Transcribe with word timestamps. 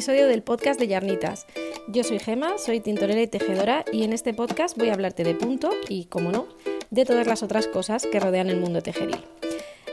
episodio 0.00 0.28
del 0.28 0.42
podcast 0.42 0.80
de 0.80 0.88
Yarnitas. 0.88 1.46
Yo 1.86 2.04
soy 2.04 2.18
Gema, 2.20 2.56
soy 2.56 2.80
tintorera 2.80 3.20
y 3.20 3.26
tejedora 3.26 3.84
y 3.92 4.02
en 4.02 4.14
este 4.14 4.32
podcast 4.32 4.78
voy 4.78 4.88
a 4.88 4.94
hablarte 4.94 5.24
de 5.24 5.34
punto 5.34 5.72
y, 5.90 6.06
como 6.06 6.32
no, 6.32 6.46
de 6.88 7.04
todas 7.04 7.26
las 7.26 7.42
otras 7.42 7.66
cosas 7.66 8.06
que 8.06 8.18
rodean 8.18 8.48
el 8.48 8.58
mundo 8.58 8.80
tejeril. 8.80 9.22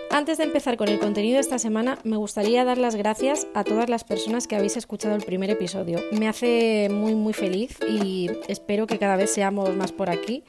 Antes 0.10 0.38
de 0.38 0.46
empezar 0.46 0.78
con 0.78 0.88
el 0.88 1.00
contenido 1.00 1.36
de 1.36 1.42
esta 1.42 1.60
semana, 1.60 1.98
me 2.06 2.16
gustaría 2.16 2.64
dar 2.64 2.78
las 2.78 2.96
gracias 2.96 3.48
a 3.54 3.66
todas 3.66 3.90
las 3.90 4.06
personas 4.06 4.48
que 4.48 4.56
habéis 4.56 4.78
escuchado 4.78 5.14
el 5.14 5.24
primer 5.24 5.50
episodio. 5.50 6.00
Me 6.14 6.30
hace 6.30 6.88
muy 6.90 7.14
muy 7.14 7.34
feliz 7.34 7.78
y 7.86 8.30
espero 8.48 8.88
que 8.88 9.00
cada 9.00 9.18
vez 9.18 9.34
seamos 9.34 9.76
más 9.76 9.92
por 9.92 10.10
aquí. 10.10 10.46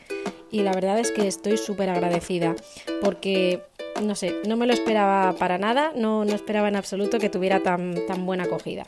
Y 0.52 0.62
la 0.62 0.72
verdad 0.72 1.00
es 1.00 1.10
que 1.10 1.26
estoy 1.26 1.56
súper 1.56 1.90
agradecida 1.90 2.54
porque 3.02 3.60
no 4.00 4.14
sé, 4.14 4.34
no 4.46 4.56
me 4.56 4.68
lo 4.68 4.72
esperaba 4.72 5.32
para 5.32 5.58
nada, 5.58 5.90
no, 5.96 6.24
no 6.24 6.32
esperaba 6.32 6.68
en 6.68 6.76
absoluto 6.76 7.18
que 7.18 7.28
tuviera 7.28 7.60
tan, 7.60 8.06
tan 8.06 8.24
buena 8.24 8.44
acogida. 8.44 8.84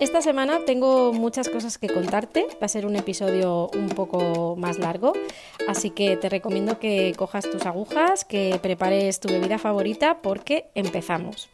Esta 0.00 0.22
semana 0.22 0.60
tengo 0.64 1.12
muchas 1.12 1.50
cosas 1.50 1.76
que 1.76 1.90
contarte, 1.90 2.46
va 2.54 2.64
a 2.64 2.68
ser 2.68 2.86
un 2.86 2.96
episodio 2.96 3.68
un 3.74 3.90
poco 3.90 4.56
más 4.56 4.78
largo, 4.78 5.12
así 5.68 5.90
que 5.90 6.16
te 6.16 6.30
recomiendo 6.30 6.78
que 6.78 7.12
cojas 7.18 7.44
tus 7.50 7.66
agujas, 7.66 8.24
que 8.24 8.58
prepares 8.62 9.20
tu 9.20 9.28
bebida 9.28 9.58
favorita 9.58 10.22
porque 10.22 10.70
empezamos. 10.74 11.50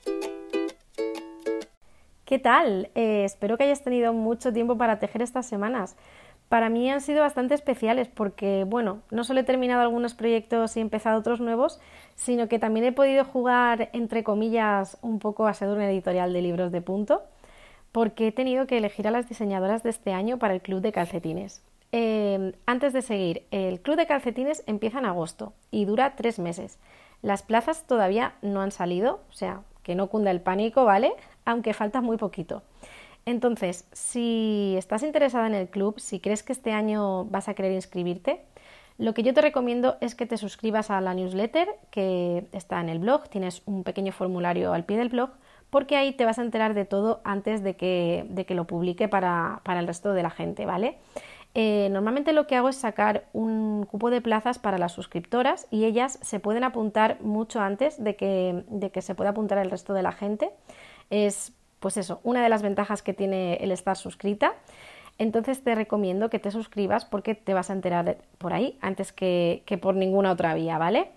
¿Qué 2.24 2.38
tal? 2.38 2.88
Eh, 2.94 3.24
espero 3.24 3.58
que 3.58 3.64
hayas 3.64 3.82
tenido 3.82 4.12
mucho 4.12 4.52
tiempo 4.52 4.78
para 4.78 5.00
tejer 5.00 5.22
estas 5.22 5.46
semanas 5.46 5.96
para 6.48 6.68
mí 6.68 6.90
han 6.90 7.00
sido 7.00 7.22
bastante 7.22 7.54
especiales 7.54 8.08
porque, 8.08 8.64
bueno, 8.64 9.00
no 9.10 9.24
solo 9.24 9.40
he 9.40 9.44
terminado 9.44 9.82
algunos 9.82 10.14
proyectos 10.14 10.76
y 10.76 10.80
empezado 10.80 11.18
otros 11.18 11.40
nuevos, 11.40 11.80
sino 12.14 12.48
que 12.48 12.58
también 12.58 12.86
he 12.86 12.92
podido 12.92 13.24
jugar, 13.24 13.90
entre 13.92 14.22
comillas, 14.22 14.96
un 15.02 15.18
poco 15.18 15.48
a 15.48 15.54
ser 15.54 15.68
una 15.68 15.90
editorial 15.90 16.32
de 16.32 16.42
libros 16.42 16.70
de 16.70 16.82
punto, 16.82 17.22
porque 17.96 18.26
he 18.26 18.32
tenido 18.32 18.66
que 18.66 18.76
elegir 18.76 19.08
a 19.08 19.10
las 19.10 19.26
diseñadoras 19.26 19.82
de 19.82 19.88
este 19.88 20.12
año 20.12 20.38
para 20.38 20.52
el 20.52 20.60
Club 20.60 20.82
de 20.82 20.92
Calcetines. 20.92 21.62
Em, 21.92 22.52
antes 22.66 22.92
de 22.92 23.00
seguir, 23.00 23.46
el 23.50 23.80
Club 23.80 23.96
de 23.96 24.06
Calcetines 24.06 24.62
empieza 24.66 24.98
en 24.98 25.06
agosto 25.06 25.54
y 25.70 25.86
dura 25.86 26.14
tres 26.14 26.38
meses. 26.38 26.78
Las 27.22 27.42
plazas 27.42 27.86
todavía 27.86 28.34
no 28.42 28.60
han 28.60 28.70
salido, 28.70 29.20
o 29.30 29.32
sea, 29.32 29.62
que 29.82 29.94
no 29.94 30.08
cunda 30.08 30.30
el 30.30 30.42
pánico, 30.42 30.84
¿vale? 30.84 31.14
Aunque 31.46 31.72
falta 31.72 32.02
muy 32.02 32.18
poquito. 32.18 32.62
Entonces, 33.24 33.88
si 33.92 34.74
estás 34.76 35.02
interesada 35.02 35.46
en 35.46 35.54
el 35.54 35.70
club, 35.70 35.98
si 35.98 36.20
crees 36.20 36.42
que 36.42 36.52
este 36.52 36.72
año 36.72 37.24
vas 37.24 37.48
a 37.48 37.54
querer 37.54 37.72
inscribirte, 37.72 38.42
lo 38.98 39.14
que 39.14 39.22
yo 39.22 39.32
te 39.32 39.40
recomiendo 39.40 39.96
es 40.02 40.14
que 40.14 40.26
te 40.26 40.36
suscribas 40.36 40.90
a 40.90 41.00
la 41.00 41.14
newsletter 41.14 41.66
que 41.90 42.46
está 42.52 42.78
en 42.78 42.90
el 42.90 42.98
blog, 42.98 43.30
tienes 43.30 43.62
un 43.64 43.84
pequeño 43.84 44.12
formulario 44.12 44.74
al 44.74 44.84
pie 44.84 44.98
del 44.98 45.08
blog, 45.08 45.30
porque 45.70 45.96
ahí 45.96 46.12
te 46.12 46.24
vas 46.24 46.38
a 46.38 46.42
enterar 46.42 46.74
de 46.74 46.84
todo 46.84 47.20
antes 47.24 47.62
de 47.62 47.76
que, 47.76 48.46
lo 48.48 48.66
publique 48.66 49.08
para, 49.08 49.60
el 49.66 49.86
resto 49.86 50.12
de 50.12 50.22
la 50.22 50.30
gente, 50.30 50.66
¿vale? 50.66 50.98
Eh, 51.54 51.88
normalmente 51.90 52.34
lo 52.34 52.46
que 52.46 52.56
hago 52.56 52.68
es 52.68 52.76
sacar 52.76 53.24
un 53.32 53.86
cupo 53.86 54.10
de 54.10 54.20
plazas 54.20 54.58
para 54.58 54.76
las 54.76 54.92
suscriptoras 54.92 55.66
y 55.70 55.86
ellas 55.86 56.18
se 56.20 56.38
pueden 56.38 56.64
apuntar 56.64 57.18
mucho 57.22 57.60
antes 57.60 58.02
de 58.02 58.14
que, 58.14 58.64
de 58.68 58.90
que 58.90 59.00
se 59.00 59.14
pueda 59.14 59.30
apuntar 59.30 59.58
el 59.58 59.70
resto 59.70 59.94
de 59.94 60.02
la 60.02 60.12
gente. 60.12 60.50
Es 61.08 61.54
pues 61.80 61.96
eso, 61.96 62.20
una 62.24 62.42
de 62.42 62.48
las 62.48 62.62
ventajas 62.62 63.02
que 63.02 63.14
tiene 63.14 63.54
el 63.56 63.70
estar 63.70 63.96
suscrita. 63.96 64.54
Entonces 65.18 65.62
te 65.62 65.74
recomiendo 65.74 66.28
que 66.30 66.38
te 66.38 66.50
suscribas 66.50 67.04
porque 67.04 67.34
te 67.34 67.54
vas 67.54 67.70
a 67.70 67.72
enterar 67.72 68.18
por 68.38 68.52
ahí 68.52 68.78
antes 68.80 69.12
que, 69.12 69.62
por 69.80 69.94
ninguna 69.94 70.32
otra 70.32 70.54
vía, 70.54 70.78
¿vale? 70.78 71.10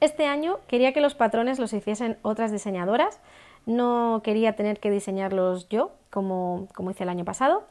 Este 0.00 0.26
año 0.26 0.58
quería 0.68 0.92
que 0.92 1.00
los 1.00 1.14
patrones 1.14 1.58
los 1.58 1.72
hiciesen 1.72 2.18
otras 2.22 2.52
diseñadoras, 2.52 3.20
no 3.64 4.20
quería 4.22 4.54
tener 4.54 4.78
que 4.78 4.90
diseñarlos 4.90 5.68
yo 5.68 5.92
como, 6.10 6.68
como 6.74 6.90
hice 6.90 7.04
el 7.04 7.08
año 7.08 7.24
pasado, 7.24 7.64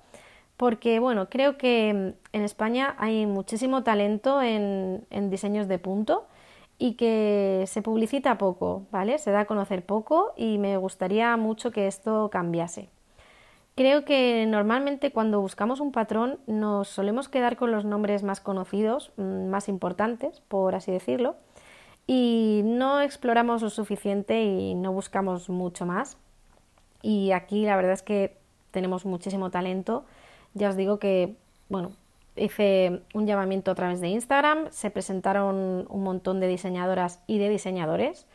porque 0.58 1.00
bueno, 1.00 1.30
creo 1.30 1.58
que 1.58 1.90
en 1.90 2.42
España 2.42 2.96
hay 2.98 3.26
muchísimo 3.26 3.84
talento 3.84 4.42
en, 4.42 5.06
en 5.10 5.30
diseños 5.30 5.68
de 5.68 5.80
punto 5.80 6.26
y 6.78 6.94
que 6.94 7.66
se 7.68 7.82
publicita 7.82 8.38
poco, 8.38 8.84
¿vale? 8.92 9.18
Se 9.18 9.32
da 9.32 9.42
a 9.42 9.46
conocer 9.46 9.86
poco 9.86 10.34
y 10.36 10.58
me 10.58 10.78
gustaría 10.78 11.36
mucho 11.38 11.72
que 11.72 11.88
esto 11.88 12.30
cambiase. 12.32 12.90
Creo 13.76 14.06
que 14.06 14.46
normalmente 14.48 15.12
cuando 15.12 15.42
buscamos 15.42 15.82
un 15.82 15.92
patrón 15.92 16.40
nos 16.48 16.88
solemos 16.88 17.28
quedar 17.28 17.58
con 17.58 17.72
los 17.72 17.84
nombres 17.84 18.24
más 18.24 18.40
conocidos, 18.40 19.12
mm, 19.18 19.48
más 19.48 19.68
importantes, 19.68 20.42
por 20.48 20.76
así 20.76 20.92
decirlo, 20.92 21.36
y 22.08 22.62
no 22.64 23.02
exploramos 23.02 23.62
lo 23.62 23.70
suficiente 23.70 24.44
y 24.44 24.76
no 24.76 24.92
buscamos 24.92 25.50
mucho 25.50 25.86
más. 25.86 26.18
Y 27.02 27.32
aquí 27.32 27.66
la 27.66 27.76
verdad 27.76 27.94
es 27.94 28.04
que 28.04 28.38
tenemos 28.72 29.06
muchísimo 29.06 29.50
talento. 29.50 30.06
Ya 30.54 30.70
os 30.70 30.76
digo 30.76 31.00
que, 31.00 31.36
bueno, 31.70 31.92
hice 32.36 33.02
un 33.14 33.26
llamamiento 33.26 33.72
a 33.72 33.76
través 33.76 34.02
de 34.02 34.10
Instagram, 34.10 34.68
se 34.72 34.92
presentaron 34.92 35.88
un 35.90 36.04
montón 36.04 36.40
de 36.40 36.48
diseñadoras 36.48 37.22
y 37.28 37.38
de 37.40 37.50
diseñadores 37.50 38.28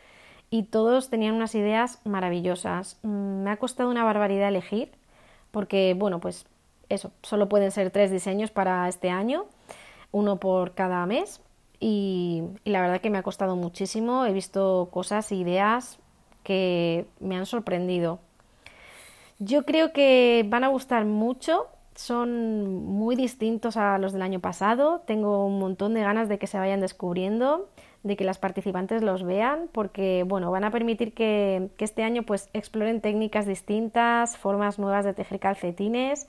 y 0.49 0.63
todos 0.63 1.09
tenían 1.09 1.35
unas 1.35 1.55
ideas 1.55 1.99
maravillosas. 2.03 2.99
Mm, 3.03 3.43
me 3.43 3.51
ha 3.51 3.57
costado 3.57 3.89
una 3.89 4.03
barbaridad 4.03 4.49
elegir 4.49 4.91
porque, 5.51 5.95
bueno, 5.97 6.19
pues 6.19 6.45
eso, 6.89 7.11
solo 7.21 7.47
pueden 7.47 7.71
ser 7.71 7.89
tres 7.91 8.11
diseños 8.11 8.51
para 8.51 8.87
este 8.89 9.09
año, 9.09 9.45
uno 10.11 10.37
por 10.37 10.73
cada 10.73 11.05
mes 11.05 11.41
y, 11.81 12.43
la 12.63 12.79
verdad 12.79 13.01
que 13.01 13.09
me 13.09 13.17
ha 13.17 13.23
costado 13.23 13.57
muchísimo. 13.57 14.25
He 14.25 14.31
visto 14.31 14.87
cosas, 14.91 15.29
e 15.31 15.35
ideas 15.35 15.99
que 16.43 17.05
me 17.19 17.35
han 17.35 17.45
sorprendido. 17.45 18.19
Yo 19.39 19.65
creo 19.65 19.91
que 19.91 20.45
van 20.47 20.63
a 20.63 20.69
gustar 20.69 21.03
mucho 21.05 21.67
son 21.95 22.85
muy 22.85 23.15
distintos 23.15 23.77
a 23.77 23.97
los 23.97 24.13
del 24.13 24.21
año 24.21 24.39
pasado. 24.39 25.01
Tengo 25.05 25.45
un 25.45 25.59
montón 25.59 25.93
de 25.93 26.01
ganas 26.01 26.29
de 26.29 26.39
que 26.39 26.47
se 26.47 26.57
vayan 26.57 26.79
descubriendo, 26.79 27.69
de 28.03 28.15
que 28.15 28.23
las 28.23 28.39
participantes 28.39 29.03
los 29.03 29.23
vean, 29.23 29.69
porque 29.71 30.23
bueno, 30.27 30.51
van 30.51 30.63
a 30.63 30.71
permitir 30.71 31.13
que, 31.13 31.69
este 31.79 32.03
año 32.03 32.23
pues 32.23 32.49
exploren 32.53 33.01
técnicas 33.01 33.45
distintas, 33.45 34.37
formas 34.37 34.79
nuevas 34.79 35.05
de 35.05 35.13
tejer 35.13 35.39
calcetines. 35.39 36.27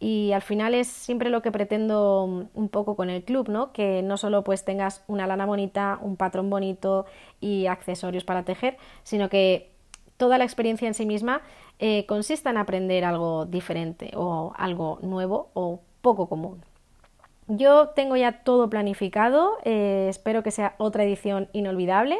Y 0.00 0.32
al 0.32 0.42
final 0.42 0.74
es 0.74 0.86
siempre 0.86 1.28
lo 1.28 1.42
que 1.42 1.50
pretendo 1.50 2.48
un 2.54 2.68
poco 2.68 2.94
con 2.94 3.10
el 3.10 3.24
club, 3.24 3.48
¿no? 3.48 3.72
Que 3.72 4.02
no 4.02 4.16
solo 4.16 4.44
pues 4.44 4.64
tengas 4.64 5.02
una 5.08 5.26
lana 5.26 5.44
bonita, 5.44 5.98
un 6.00 6.16
patrón 6.16 6.50
bonito 6.50 7.06
y 7.40 7.66
accesorios 7.66 8.24
para 8.24 8.44
tejer, 8.44 8.76
sino 9.02 9.28
que 9.28 9.72
toda 10.16 10.38
la 10.38 10.44
experiencia 10.44 10.86
en 10.86 10.94
sí 10.94 11.06
misma 11.06 11.42
eh, 11.78 12.06
consista 12.06 12.50
en 12.50 12.58
aprender 12.58 13.04
algo 13.04 13.46
diferente 13.46 14.12
o 14.14 14.52
algo 14.56 14.98
nuevo 15.02 15.50
o 15.54 15.80
poco 16.00 16.28
común. 16.28 16.62
Yo 17.46 17.88
tengo 17.88 18.14
ya 18.16 18.42
todo 18.42 18.68
planificado, 18.68 19.56
eh, 19.64 20.06
espero 20.10 20.42
que 20.42 20.50
sea 20.50 20.74
otra 20.76 21.04
edición 21.04 21.48
inolvidable 21.52 22.18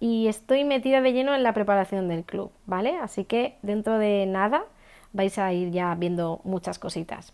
y 0.00 0.28
estoy 0.28 0.64
metida 0.64 1.02
de 1.02 1.12
lleno 1.12 1.34
en 1.34 1.42
la 1.42 1.52
preparación 1.52 2.08
del 2.08 2.24
club, 2.24 2.50
¿vale? 2.64 2.96
Así 2.96 3.24
que 3.24 3.58
dentro 3.62 3.98
de 3.98 4.24
nada 4.26 4.64
vais 5.12 5.38
a 5.38 5.52
ir 5.52 5.70
ya 5.70 5.94
viendo 5.94 6.40
muchas 6.44 6.78
cositas. 6.78 7.32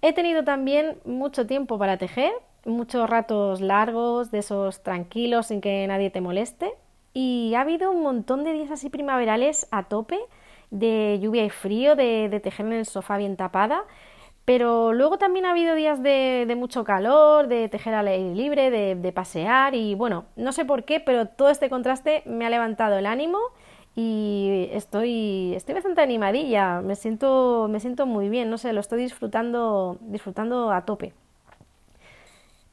He 0.00 0.12
tenido 0.12 0.44
también 0.44 0.98
mucho 1.04 1.46
tiempo 1.46 1.78
para 1.78 1.96
tejer, 1.96 2.32
muchos 2.64 3.08
ratos 3.10 3.60
largos, 3.60 4.30
de 4.30 4.38
esos 4.38 4.82
tranquilos 4.82 5.46
sin 5.46 5.60
que 5.60 5.86
nadie 5.86 6.10
te 6.10 6.20
moleste, 6.20 6.72
y 7.14 7.54
ha 7.56 7.62
habido 7.62 7.90
un 7.90 8.02
montón 8.02 8.44
de 8.44 8.52
días 8.52 8.70
así 8.70 8.90
primaverales 8.90 9.66
a 9.70 9.84
tope, 9.84 10.18
de 10.70 11.18
lluvia 11.20 11.44
y 11.44 11.50
frío, 11.50 11.96
de, 11.96 12.40
tejer 12.42 12.66
en 12.66 12.72
el 12.74 12.86
sofá 12.86 13.16
bien 13.16 13.36
tapada. 13.36 13.84
Pero 14.44 14.92
luego 14.94 15.18
también 15.18 15.44
ha 15.44 15.50
habido 15.50 15.74
días 15.74 16.02
de, 16.02 16.54
mucho 16.56 16.84
calor, 16.84 17.48
de 17.48 17.68
tejer 17.68 17.94
al 17.94 18.08
aire 18.08 18.34
libre, 18.34 18.70
de, 18.70 19.12
pasear 19.12 19.74
y 19.74 19.94
bueno, 19.94 20.26
no 20.36 20.52
sé 20.52 20.64
por 20.64 20.84
qué, 20.84 21.00
pero 21.00 21.26
todo 21.26 21.50
este 21.50 21.68
contraste 21.68 22.22
me 22.24 22.46
ha 22.46 22.50
levantado 22.50 22.96
el 22.96 23.06
ánimo 23.06 23.38
y 24.00 24.68
estoy, 24.70 25.54
estoy 25.56 25.74
bastante 25.74 26.00
animadilla, 26.00 26.82
me 26.82 26.94
siento, 26.94 27.66
me 27.68 27.80
siento 27.80 28.06
muy 28.06 28.28
bien, 28.28 28.48
no 28.48 28.56
sé, 28.56 28.72
lo 28.72 28.78
estoy 28.78 29.02
disfrutando, 29.02 29.98
disfrutando 30.02 30.70
a 30.70 30.84
tope. 30.84 31.14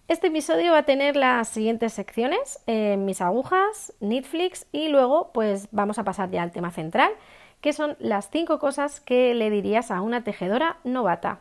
Este 0.08 0.28
episodio 0.28 0.74
va 0.74 0.80
a 0.80 0.84
tener 0.84 1.16
las 1.16 1.48
siguientes 1.48 1.94
secciones, 1.94 2.60
eh, 2.68 2.96
mis 2.98 3.22
agujas, 3.22 3.92
Netflix 4.02 4.68
y 4.72 4.90
luego 4.90 5.32
pues 5.34 5.68
vamos 5.72 5.98
a 5.98 6.04
pasar 6.04 6.30
ya 6.30 6.44
al 6.44 6.52
tema 6.52 6.70
central, 6.70 7.10
que 7.60 7.74
son 7.74 7.98
las 7.98 8.30
cinco 8.30 8.60
cosas 8.60 9.00
que 9.00 9.34
le 9.34 9.50
dirías 9.50 9.90
a 9.90 10.02
una 10.02 10.24
tejedora 10.24 10.78
novata. 10.84 11.40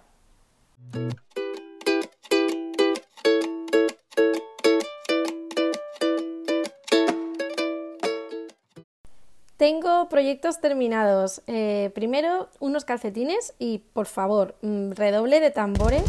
Tengo 9.57 10.09
proyectos 10.09 10.61
terminados. 10.61 11.41
Eh, 11.47 11.93
primero 11.95 12.49
unos 12.59 12.85
calcetines 12.85 13.55
y 13.61 13.79
por 13.93 14.07
favor, 14.07 14.57
mm, 14.63 14.93
redoble 14.93 15.39
de 15.39 15.53
tambores 15.53 16.03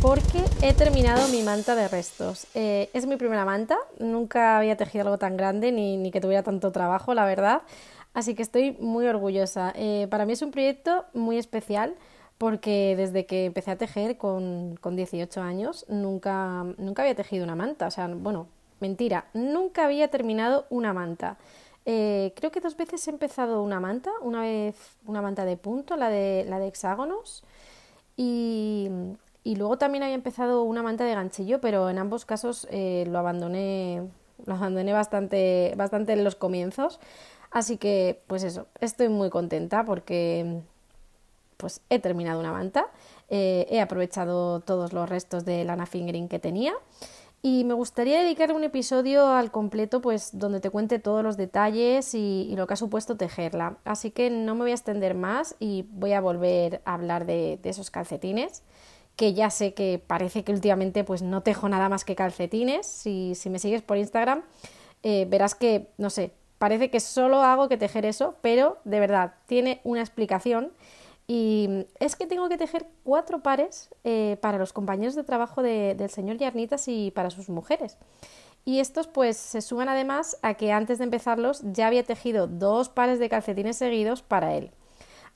porque 0.00 0.44
he 0.62 0.74
terminado 0.74 1.26
mi 1.28 1.42
manta 1.42 1.74
de 1.74 1.88
restos. 1.88 2.46
Eh, 2.54 2.90
es 2.92 3.06
mi 3.06 3.16
primera 3.16 3.44
manta, 3.44 3.76
nunca 3.98 4.58
había 4.58 4.76
tejido 4.76 5.02
algo 5.02 5.18
tan 5.18 5.36
grande 5.36 5.72
ni, 5.72 6.10
que 6.12 6.20
tuviera 6.20 6.44
tanto 6.44 6.70
trabajo, 6.70 7.14
la 7.14 7.24
verdad. 7.24 7.62
Así 8.12 8.36
que 8.36 8.42
estoy 8.42 8.76
muy 8.78 9.08
orgullosa. 9.08 9.72
Eh, 9.74 10.06
para 10.08 10.24
mí 10.24 10.34
es 10.34 10.42
un 10.42 10.52
proyecto 10.52 11.04
muy 11.14 11.36
especial 11.36 11.96
porque 12.38 12.94
desde 12.96 13.26
que 13.26 13.46
empecé 13.46 13.72
a 13.72 13.76
tejer 13.76 14.18
con, 14.18 14.76
con 14.80 14.94
18 14.94 15.40
años 15.40 15.84
nunca, 15.88 16.64
nunca 16.78 17.02
había 17.02 17.16
tejido 17.16 17.42
una 17.42 17.56
manta. 17.56 17.88
O 17.88 17.90
sea, 17.90 18.06
bueno, 18.06 18.46
mentira, 18.78 19.26
nunca 19.34 19.84
había 19.86 20.08
terminado 20.08 20.66
una 20.70 20.92
manta. 20.92 21.38
Eh, 21.86 22.32
creo 22.36 22.50
que 22.50 22.60
dos 22.60 22.76
veces 22.76 23.06
he 23.06 23.10
empezado 23.10 23.62
una 23.62 23.78
manta, 23.80 24.10
una 24.22 24.40
vez 24.40 24.76
una 25.06 25.20
manta 25.20 25.44
de 25.44 25.56
punto, 25.56 25.96
la 25.96 26.08
de, 26.08 26.46
la 26.48 26.58
de 26.58 26.68
hexágonos, 26.68 27.44
y, 28.16 28.88
y 29.42 29.56
luego 29.56 29.76
también 29.76 30.02
había 30.02 30.14
empezado 30.14 30.62
una 30.62 30.82
manta 30.82 31.04
de 31.04 31.14
ganchillo, 31.14 31.60
pero 31.60 31.90
en 31.90 31.98
ambos 31.98 32.24
casos 32.24 32.66
eh, 32.70 33.04
lo 33.08 33.18
abandoné, 33.18 34.08
lo 34.46 34.54
abandoné 34.54 34.92
bastante, 34.92 35.74
bastante 35.76 36.14
en 36.14 36.24
los 36.24 36.36
comienzos. 36.36 37.00
Así 37.50 37.76
que, 37.76 38.22
pues 38.26 38.42
eso, 38.42 38.66
estoy 38.80 39.08
muy 39.08 39.30
contenta 39.30 39.84
porque 39.84 40.62
pues 41.56 41.82
he 41.88 41.98
terminado 42.00 42.40
una 42.40 42.52
manta, 42.52 42.88
eh, 43.28 43.66
he 43.70 43.80
aprovechado 43.80 44.60
todos 44.60 44.92
los 44.92 45.08
restos 45.08 45.44
de 45.44 45.64
lana 45.64 45.86
fingering 45.86 46.28
que 46.28 46.38
tenía 46.38 46.74
y 47.46 47.64
me 47.64 47.74
gustaría 47.74 48.20
dedicar 48.20 48.54
un 48.54 48.64
episodio 48.64 49.28
al 49.28 49.50
completo, 49.50 50.00
pues 50.00 50.30
donde 50.32 50.60
te 50.60 50.70
cuente 50.70 50.98
todos 50.98 51.22
los 51.22 51.36
detalles 51.36 52.14
y, 52.14 52.50
lo 52.56 52.66
que 52.66 52.72
ha 52.72 52.76
supuesto 52.78 53.18
tejerla. 53.18 53.76
Así 53.84 54.10
que 54.10 54.30
no 54.30 54.54
me 54.54 54.62
voy 54.62 54.70
a 54.70 54.74
extender 54.74 55.14
más 55.14 55.54
y 55.60 55.84
voy 55.90 56.14
a 56.14 56.22
volver 56.22 56.80
a 56.86 56.94
hablar 56.94 57.26
de, 57.26 57.60
esos 57.64 57.90
calcetines, 57.90 58.62
que 59.14 59.34
ya 59.34 59.50
sé 59.50 59.74
que 59.74 60.02
parece 60.04 60.42
que 60.42 60.52
últimamente 60.52 61.04
pues 61.04 61.20
no 61.20 61.42
tejo 61.42 61.68
nada 61.68 61.90
más 61.90 62.06
que 62.06 62.16
calcetines. 62.16 62.86
Si, 62.86 63.34
si 63.34 63.50
me 63.50 63.58
sigues 63.58 63.82
por 63.82 63.98
Instagram, 63.98 64.40
eh, 65.02 65.26
verás 65.28 65.54
que, 65.54 65.90
no 65.98 66.08
sé, 66.08 66.32
parece 66.56 66.88
que 66.88 66.98
solo 66.98 67.42
hago 67.42 67.68
que 67.68 67.76
tejer 67.76 68.06
eso, 68.06 68.36
pero 68.40 68.78
de 68.84 69.00
verdad 69.00 69.34
tiene 69.48 69.82
una 69.84 70.00
explicación 70.00 70.72
y 71.26 71.86
es 72.00 72.16
que 72.16 72.26
tengo 72.26 72.48
que 72.48 72.58
tejer 72.58 72.86
cuatro 73.02 73.42
pares 73.42 73.90
eh, 74.04 74.36
para 74.42 74.58
los 74.58 74.72
compañeros 74.72 75.14
de 75.14 75.24
trabajo 75.24 75.62
del 75.62 76.10
señor 76.10 76.36
Yarnitas 76.36 76.86
y 76.88 77.10
para 77.12 77.30
sus 77.30 77.48
mujeres. 77.48 77.96
Y 78.66 78.80
estos 78.80 79.06
pues 79.06 79.36
se 79.36 79.60
suman 79.60 79.88
además 79.88 80.38
a 80.42 80.54
que 80.54 80.72
antes 80.72 80.98
de 80.98 81.04
empezarlos 81.04 81.60
ya 81.64 81.86
había 81.86 82.02
tejido 82.02 82.46
dos 82.46 82.88
pares 82.88 83.18
de 83.18 83.28
calcetines 83.28 83.76
seguidos 83.76 84.22
para 84.22 84.54
él. 84.54 84.70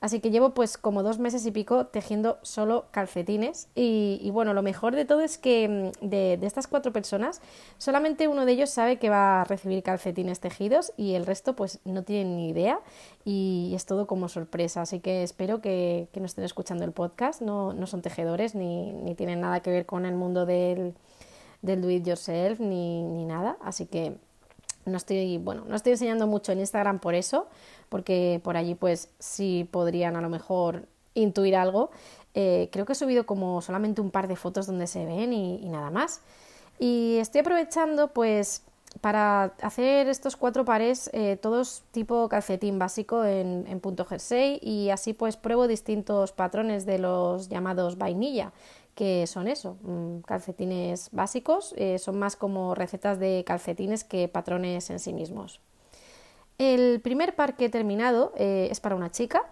Así 0.01 0.21
que 0.21 0.31
llevo 0.31 0.53
pues 0.53 0.77
como 0.77 1.03
dos 1.03 1.19
meses 1.19 1.45
y 1.45 1.51
pico 1.51 1.87
tejiendo 1.87 2.39
solo 2.41 2.85
calcetines 2.91 3.67
y, 3.75 4.29
bueno, 4.31 4.53
lo 4.53 4.61
mejor 4.61 4.95
de 4.95 5.03
todo 5.03 5.19
es 5.19 5.37
que 5.37 5.91
mm, 6.01 6.07
de, 6.07 6.37
de, 6.37 6.47
estas 6.47 6.67
cuatro 6.67 6.93
personas 6.93 7.41
solamente 7.77 8.29
uno 8.29 8.45
de 8.45 8.53
ellos 8.53 8.69
sabe 8.69 8.97
que 8.97 9.09
va 9.09 9.41
a 9.41 9.43
recibir 9.43 9.83
calcetines 9.83 10.39
tejidos 10.39 10.93
y 10.95 11.15
el 11.15 11.25
resto 11.25 11.55
pues 11.55 11.79
no 11.83 12.03
tienen 12.03 12.37
ni 12.37 12.49
idea 12.49 12.79
y 13.25 13.73
es 13.75 13.85
todo 13.85 14.07
como 14.07 14.29
sorpresa. 14.29 14.81
Así 14.81 15.01
que 15.01 15.23
espero 15.23 15.59
que, 15.59 16.07
que 16.13 16.21
no 16.21 16.25
estén 16.27 16.45
escuchando 16.45 16.85
el 16.85 16.93
podcast, 16.93 17.41
no, 17.41 17.73
no 17.73 17.85
son 17.85 18.01
tejedores 18.01 18.55
ni, 18.55 18.93
ni, 18.93 19.15
tienen 19.15 19.41
nada 19.41 19.59
que 19.59 19.69
ver 19.69 19.85
con 19.85 20.05
el 20.05 20.15
mundo 20.15 20.45
del, 20.45 20.93
del 21.61 21.81
do 21.81 21.89
it 21.89 22.05
yourself 22.07 22.61
ni, 22.61 23.03
ni 23.03 23.25
nada. 23.25 23.57
Así 23.61 23.85
que 23.85 24.17
no 24.89 24.97
estoy, 24.97 25.37
bueno, 25.37 25.63
no 25.67 25.75
estoy 25.75 25.93
enseñando 25.93 26.27
mucho 26.27 26.51
en 26.51 26.59
Instagram 26.59 26.99
por 26.99 27.15
eso, 27.15 27.47
porque 27.89 28.41
por 28.43 28.57
allí 28.57 28.75
pues 28.75 29.09
sí 29.19 29.67
podrían 29.71 30.15
a 30.15 30.21
lo 30.21 30.29
mejor 30.29 30.85
intuir 31.13 31.55
algo. 31.55 31.91
Eh, 32.33 32.69
creo 32.71 32.85
que 32.85 32.93
he 32.93 32.95
subido 32.95 33.25
como 33.25 33.61
solamente 33.61 34.01
un 34.01 34.11
par 34.11 34.27
de 34.27 34.35
fotos 34.35 34.67
donde 34.67 34.87
se 34.87 35.05
ven 35.05 35.33
y, 35.33 35.69
nada 35.69 35.89
más. 35.89 36.21
Y 36.79 37.17
estoy 37.19 37.41
aprovechando 37.41 38.09
pues 38.09 38.63
para 39.01 39.53
hacer 39.61 40.07
estos 40.07 40.35
cuatro 40.35 40.65
pares, 40.65 41.09
eh, 41.13 41.37
todos 41.39 41.83
tipo 41.91 42.27
calcetín 42.27 42.79
básico 42.79 43.23
en, 43.23 43.65
en, 43.67 43.79
punto 43.79 44.03
jersey 44.03 44.59
y 44.63 44.89
así 44.89 45.13
pues 45.13 45.37
pruebo 45.37 45.67
distintos 45.67 46.31
patrones 46.31 46.87
de 46.87 46.97
los 46.97 47.49
llamados 47.49 47.99
vainilla, 47.99 48.51
que 48.99 49.27
son 49.27 49.47
eso, 49.47 49.77
mm, 49.83 50.19
calcetines 50.25 51.07
básicos, 51.13 51.73
eh, 51.77 51.99
son 51.99 52.19
más 52.19 52.35
como 52.35 52.75
recetas 52.75 53.17
de 53.17 53.45
calcetines 53.47 54.03
que 54.03 54.27
patrones 54.27 54.89
en 54.89 54.99
sí 54.99 55.13
mismos. 55.13 55.61
El 56.57 56.99
primer 56.99 57.33
par 57.33 57.55
que 57.55 57.65
he 57.65 57.69
terminado 57.69 58.33
eh, 58.35 58.67
es 58.69 58.81
para 58.81 58.97
una 58.97 59.09
chica 59.09 59.43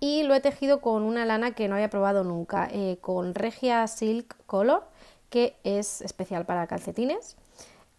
y 0.00 0.24
lo 0.24 0.34
he 0.34 0.40
tejido 0.40 0.80
con 0.80 1.04
una 1.04 1.24
lana 1.24 1.52
que 1.52 1.68
no 1.68 1.76
había 1.76 1.88
probado 1.88 2.24
nunca, 2.24 2.68
eh, 2.72 2.98
con 3.00 3.36
Regia 3.36 3.86
Silk 3.86 4.34
Color, 4.46 4.82
que 5.30 5.54
es 5.62 6.02
especial 6.02 6.44
para 6.44 6.66
calcetines. 6.66 7.36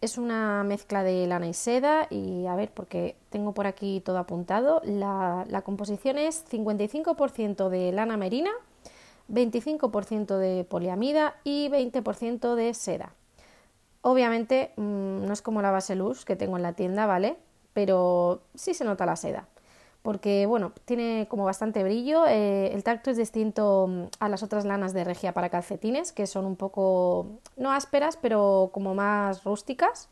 Es 0.01 0.17
una 0.17 0.65
mezcla 0.65 1.03
de 1.03 1.25
lana 1.25 1.47
y 1.47 1.53
seda 1.53 2.07
y 2.09 2.47
a 2.47 2.55
ver, 2.55 2.69
porque 2.73 3.15
tengo 3.29 3.53
por 3.53 3.65
aquí 3.65 4.01
todo 4.03 4.17
apuntado, 4.17 4.81
la, 4.83 5.45
la 5.47 5.61
composición 5.61 6.17
es 6.17 6.43
55% 6.51 7.69
de 7.69 7.93
lana 7.93 8.17
merina, 8.17 8.51
25% 9.29 10.37
de 10.37 10.63
poliamida 10.63 11.35
y 11.43 11.69
20% 11.69 12.55
de 12.55 12.73
seda. 12.73 13.13
Obviamente 14.01 14.71
mm, 14.77 15.25
no 15.25 15.33
es 15.33 15.41
como 15.41 15.61
la 15.61 15.71
base 15.71 15.95
luz 15.95 16.25
que 16.25 16.35
tengo 16.35 16.57
en 16.57 16.63
la 16.63 16.73
tienda, 16.73 17.05
¿vale? 17.05 17.37
pero 17.73 18.41
sí 18.55 18.73
se 18.73 18.83
nota 18.83 19.05
la 19.05 19.15
seda. 19.15 19.47
Porque, 20.01 20.45
bueno, 20.45 20.71
tiene 20.85 21.27
como 21.29 21.43
bastante 21.43 21.83
brillo. 21.83 22.25
Eh, 22.25 22.73
el 22.73 22.83
tacto 22.83 23.11
es 23.11 23.17
distinto 23.17 23.87
mm, 23.87 24.03
a 24.19 24.29
las 24.29 24.43
otras 24.43 24.65
lanas 24.65 24.93
de 24.93 25.03
regia 25.03 25.33
para 25.33 25.49
calcetines, 25.49 26.11
que 26.11 26.27
son 26.27 26.45
un 26.45 26.55
poco, 26.55 27.39
no 27.57 27.71
ásperas, 27.71 28.17
pero 28.17 28.69
como 28.73 28.95
más 28.95 29.43
rústicas. 29.43 30.09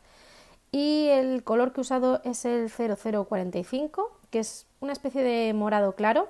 Y 0.72 1.08
el 1.08 1.42
color 1.44 1.72
que 1.72 1.80
he 1.80 1.82
usado 1.82 2.20
es 2.24 2.44
el 2.44 2.70
0045, 2.70 4.18
que 4.30 4.38
es 4.40 4.66
una 4.80 4.92
especie 4.92 5.22
de 5.22 5.52
morado 5.54 5.94
claro. 5.94 6.28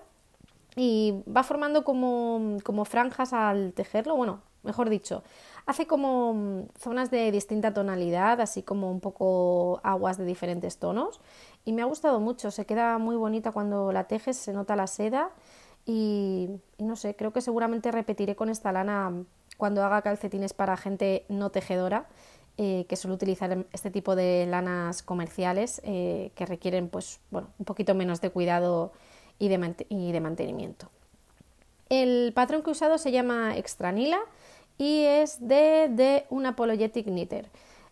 Y 0.78 1.22
va 1.28 1.42
formando 1.42 1.84
como, 1.84 2.56
como 2.64 2.86
franjas 2.86 3.34
al 3.34 3.74
tejerlo. 3.74 4.16
Bueno, 4.16 4.40
mejor 4.62 4.88
dicho, 4.88 5.22
Hace 5.68 5.86
como 5.86 6.32
mm, 6.32 6.68
zonas 6.78 7.10
de 7.10 7.30
distinta 7.30 7.74
tonalidad, 7.74 8.40
así 8.40 8.62
como 8.62 8.90
un 8.90 9.00
poco 9.00 9.80
aguas 9.82 10.16
de 10.16 10.24
diferentes 10.24 10.78
tonos. 10.78 11.20
Y 11.66 11.74
me 11.74 11.82
ha 11.82 11.84
gustado 11.84 12.20
mucho, 12.20 12.50
se 12.50 12.64
queda 12.64 12.96
muy 12.96 13.16
bonita 13.16 13.52
cuando 13.52 13.92
la 13.92 14.04
tejes, 14.04 14.38
se 14.38 14.54
nota 14.54 14.76
la 14.76 14.86
seda. 14.86 15.28
Y, 15.84 16.48
no 16.78 16.96
sé, 16.96 17.14
creo 17.16 17.34
que 17.34 17.42
seguramente 17.42 17.92
repetiré 17.92 18.34
con 18.34 18.48
esta 18.48 18.72
lana 18.72 19.12
cuando 19.58 19.84
haga 19.84 20.00
calcetines 20.00 20.54
para 20.54 20.74
gente 20.78 21.26
no 21.28 21.50
tejedora, 21.50 22.06
eh, 22.56 22.86
que 22.88 22.96
suele 22.96 23.16
utilizar 23.16 23.66
este 23.74 23.90
tipo 23.90 24.16
de 24.16 24.46
lanas 24.46 25.02
comerciales 25.02 25.82
eh, 25.84 26.32
que 26.34 26.46
requieren 26.46 26.88
pues, 26.88 27.20
bueno, 27.30 27.48
un 27.58 27.66
poquito 27.66 27.94
menos 27.94 28.22
de 28.22 28.30
cuidado 28.30 28.92
y 29.38 29.48
de, 29.48 30.20
mantenimiento. 30.20 30.88
El 31.88 32.32
patrón 32.34 32.62
que 32.62 32.70
he 32.70 32.72
usado 32.72 32.98
se 32.98 33.12
llama 33.12 33.56
Extranila 33.56 34.18
y 34.76 35.04
es 35.04 35.46
de, 35.46 35.88
de 35.90 36.26
un 36.30 36.46
Apologetic 36.46 37.06
Knitter. 37.06 37.48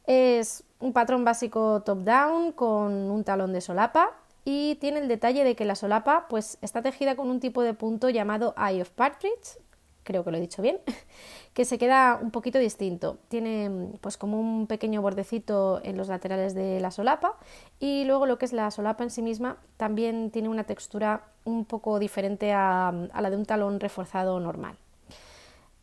Es 0.07 0.65
un 0.81 0.93
patrón 0.93 1.25
básico 1.25 1.83
top-down 1.83 2.53
con 2.53 2.93
un 2.93 3.25
talón 3.25 3.53
de 3.53 3.61
solapa 3.61 4.13
y 4.45 4.77
tiene 4.77 5.01
el 5.01 5.09
detalle 5.09 5.43
de 5.43 5.57
que 5.57 5.65
la 5.65 5.75
solapa 5.75 6.29
pues, 6.29 6.59
está 6.63 6.81
tejida 6.83 7.17
con 7.17 7.31
un 7.31 7.41
tipo 7.41 7.63
de 7.63 7.75
punto 7.75 8.09
llamado 8.11 8.55
Eye 8.57 8.83
of 8.83 8.91
Partridge, 8.91 9.59
creo 10.07 10.25
que 10.25 10.31
lo 10.31 10.39
he 10.39 10.41
dicho 10.41 10.63
bien, 10.63 10.79
que 11.53 11.67
se 11.67 11.77
queda 11.77 12.19
un 12.23 12.31
poquito 12.31 12.59
distinto. 12.59 13.19
Tiene 13.29 13.91
pues 14.01 14.17
como 14.17 14.41
un 14.41 14.67
pequeño 14.67 15.03
bordecito 15.03 15.81
en 15.85 15.99
los 15.99 16.09
laterales 16.09 16.55
de 16.55 16.81
la 16.81 16.91
solapa 16.91 17.37
y 17.79 18.05
luego 18.05 18.25
lo 18.25 18.39
que 18.39 18.47
es 18.47 18.55
la 18.55 18.71
solapa 18.71 19.05
en 19.05 19.11
sí 19.11 19.21
misma 19.21 19.59
también 19.77 20.31
tiene 20.31 20.49
una 20.49 20.65
textura 20.65 21.25
un 21.45 21.67
poco 21.67 21.99
diferente 21.99 22.53
a 22.53 22.93
la 23.21 23.31
de 23.31 23.37
un 23.37 23.45
talón 23.45 23.81
reforzado 23.81 24.41
normal. 24.41 24.79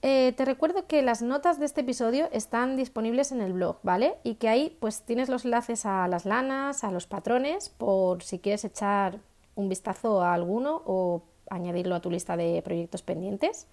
Eh, 0.06 0.34
te 0.36 0.44
recuerdo 0.44 0.86
que 0.86 1.02
las 1.02 1.22
notas 1.22 1.60
de 1.60 1.66
este 1.66 1.80
episodio 1.80 2.28
están 2.34 2.76
disponibles 2.76 3.32
en 3.32 3.40
el 3.40 3.54
blog, 3.54 3.78
¿vale? 3.84 4.16
Y 4.24 4.36
que 4.36 4.50
ahí 4.50 4.78
pues 4.82 5.04
tienes 5.04 5.30
los 5.30 5.46
enlaces 5.46 5.86
a 5.86 6.10
las 6.10 6.26
lanas, 6.26 6.84
a 6.84 6.92
los 6.92 7.08
patrones, 7.08 7.70
por 7.70 8.22
si 8.22 8.40
quieres 8.40 8.66
echar 8.66 9.20
un 9.56 9.70
vistazo 9.70 10.22
a 10.22 10.34
alguno 10.34 10.82
o 10.86 11.24
añadirlo 11.50 11.96
a 11.96 12.02
tu 12.02 12.12
lista 12.12 12.36
de 12.36 12.62
proyectos 12.64 13.02
pendientes. 13.02 13.68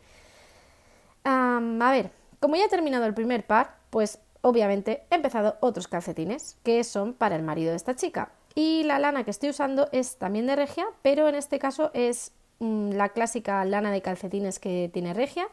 A 1.24 1.90
ver, 1.90 2.10
como 2.40 2.56
ya 2.56 2.64
he 2.64 2.68
terminado 2.68 3.06
el 3.06 3.14
primer 3.14 3.46
par, 3.46 3.76
pues 3.90 4.18
obviamente 4.40 5.04
he 5.10 5.16
empezado 5.16 5.56
otros 5.60 5.88
calcetines, 5.88 6.56
que 6.62 6.82
son 6.84 7.12
para 7.12 7.36
el 7.36 7.42
marido 7.42 7.70
de 7.70 7.76
esta 7.76 7.96
chica. 7.96 8.30
Y 8.54 8.82
la 8.84 8.98
lana 8.98 9.24
que 9.24 9.30
estoy 9.30 9.50
usando 9.50 9.88
es 9.92 10.16
también 10.16 10.46
de 10.46 10.56
regia, 10.56 10.86
pero 11.02 11.28
en 11.28 11.34
este 11.34 11.58
caso 11.58 11.90
es 11.94 12.32
mm, 12.58 12.90
la 12.92 13.10
clásica 13.10 13.64
lana 13.64 13.90
de 13.90 14.02
calcetines 14.02 14.58
que 14.58 14.90
tiene 14.92 15.14
regia 15.14 15.46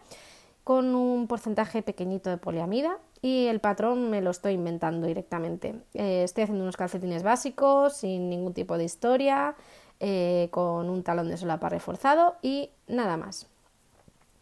con 0.64 0.96
un 0.96 1.28
porcentaje 1.28 1.82
pequeñito 1.82 2.30
de 2.30 2.38
poliamida 2.38 2.98
y 3.22 3.48
el 3.48 3.62
patrón 3.62 4.10
me 4.10 4.22
lo 4.22 4.32
estoy 4.32 4.54
inventando 4.54 5.08
directamente. 5.08 5.76
Eh, 5.94 6.24
estoy 6.24 6.44
haciendo 6.44 6.64
unos 6.64 6.76
calcetines 6.76 7.24
básicos 7.24 7.96
sin 7.98 8.30
ningún 8.30 8.54
tipo 8.54 8.78
de 8.78 8.84
historia, 8.84 9.56
eh, 10.00 10.50
con 10.52 10.90
un 10.90 11.04
talón 11.04 11.30
de 11.30 11.38
solapa 11.38 11.70
reforzado 11.70 12.36
y 12.42 12.70
nada 12.88 13.18
más. 13.18 13.48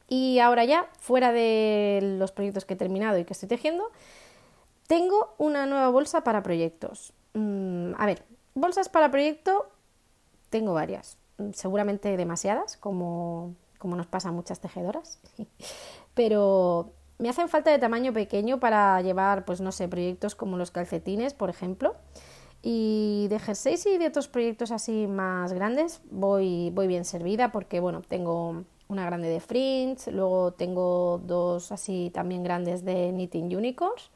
Y 0.07 0.39
ahora 0.39 0.65
ya, 0.65 0.87
fuera 0.99 1.31
de 1.31 1.99
los 2.19 2.31
proyectos 2.31 2.65
que 2.65 2.75
he 2.75 2.77
terminado 2.77 3.17
y 3.17 3.25
que 3.25 3.33
estoy 3.33 3.49
tejiendo, 3.49 3.91
tengo 4.87 5.33
una 5.37 5.65
nueva 5.65 5.89
bolsa 5.89 6.23
para 6.23 6.43
proyectos. 6.43 7.13
Mm, 7.33 7.93
a 7.97 8.05
ver, 8.05 8.23
bolsas 8.53 8.89
para 8.89 9.11
proyecto 9.11 9.67
tengo 10.49 10.73
varias, 10.73 11.17
seguramente 11.53 12.15
demasiadas, 12.17 12.77
como, 12.77 13.55
como 13.77 13.95
nos 13.95 14.07
pasa 14.07 14.29
a 14.29 14.31
muchas 14.31 14.59
tejedoras, 14.59 15.19
pero 16.13 16.93
me 17.17 17.29
hacen 17.29 17.49
falta 17.49 17.71
de 17.71 17.79
tamaño 17.79 18.13
pequeño 18.13 18.59
para 18.59 19.01
llevar, 19.01 19.45
pues 19.45 19.61
no 19.61 19.71
sé, 19.71 19.87
proyectos 19.87 20.35
como 20.35 20.57
los 20.57 20.71
calcetines, 20.71 21.33
por 21.33 21.49
ejemplo. 21.49 21.95
Y 22.61 23.27
de 23.29 23.39
jerseys 23.39 23.85
y 23.85 23.97
de 23.97 24.07
otros 24.07 24.27
proyectos 24.27 24.71
así 24.71 25.05
más 25.07 25.53
grandes 25.53 26.01
voy, 26.09 26.71
voy 26.71 26.87
bien 26.87 27.05
servida 27.05 27.51
porque, 27.51 27.79
bueno, 27.79 28.01
tengo 28.01 28.63
una 28.87 29.05
grande 29.05 29.29
de 29.29 29.39
fringe, 29.39 30.11
luego 30.11 30.53
tengo 30.53 31.19
dos 31.23 31.71
así 31.71 32.11
también 32.13 32.43
grandes 32.43 32.85
de 32.85 33.11
knitting 33.11 33.55
unicorns, 33.55 34.11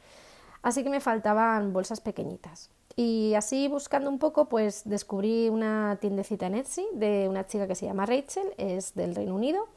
así 0.61 0.83
que 0.83 0.89
me 0.89 0.99
faltaban 0.99 1.73
bolsas 1.73 2.01
pequeñitas. 2.01 2.69
Y 2.95 3.33
así 3.35 3.69
buscando 3.69 4.09
un 4.09 4.19
poco, 4.19 4.49
pues 4.49 4.81
descubrí 4.83 5.47
una 5.47 5.97
tiendecita 6.01 6.47
en 6.47 6.55
Etsy 6.55 6.85
de 6.93 7.27
una 7.29 7.47
chica 7.47 7.65
que 7.65 7.75
se 7.75 7.85
llama 7.85 8.05
Rachel, 8.05 8.53
es 8.57 8.93
del 8.93 9.15
Reino 9.15 9.35
Unido 9.35 9.67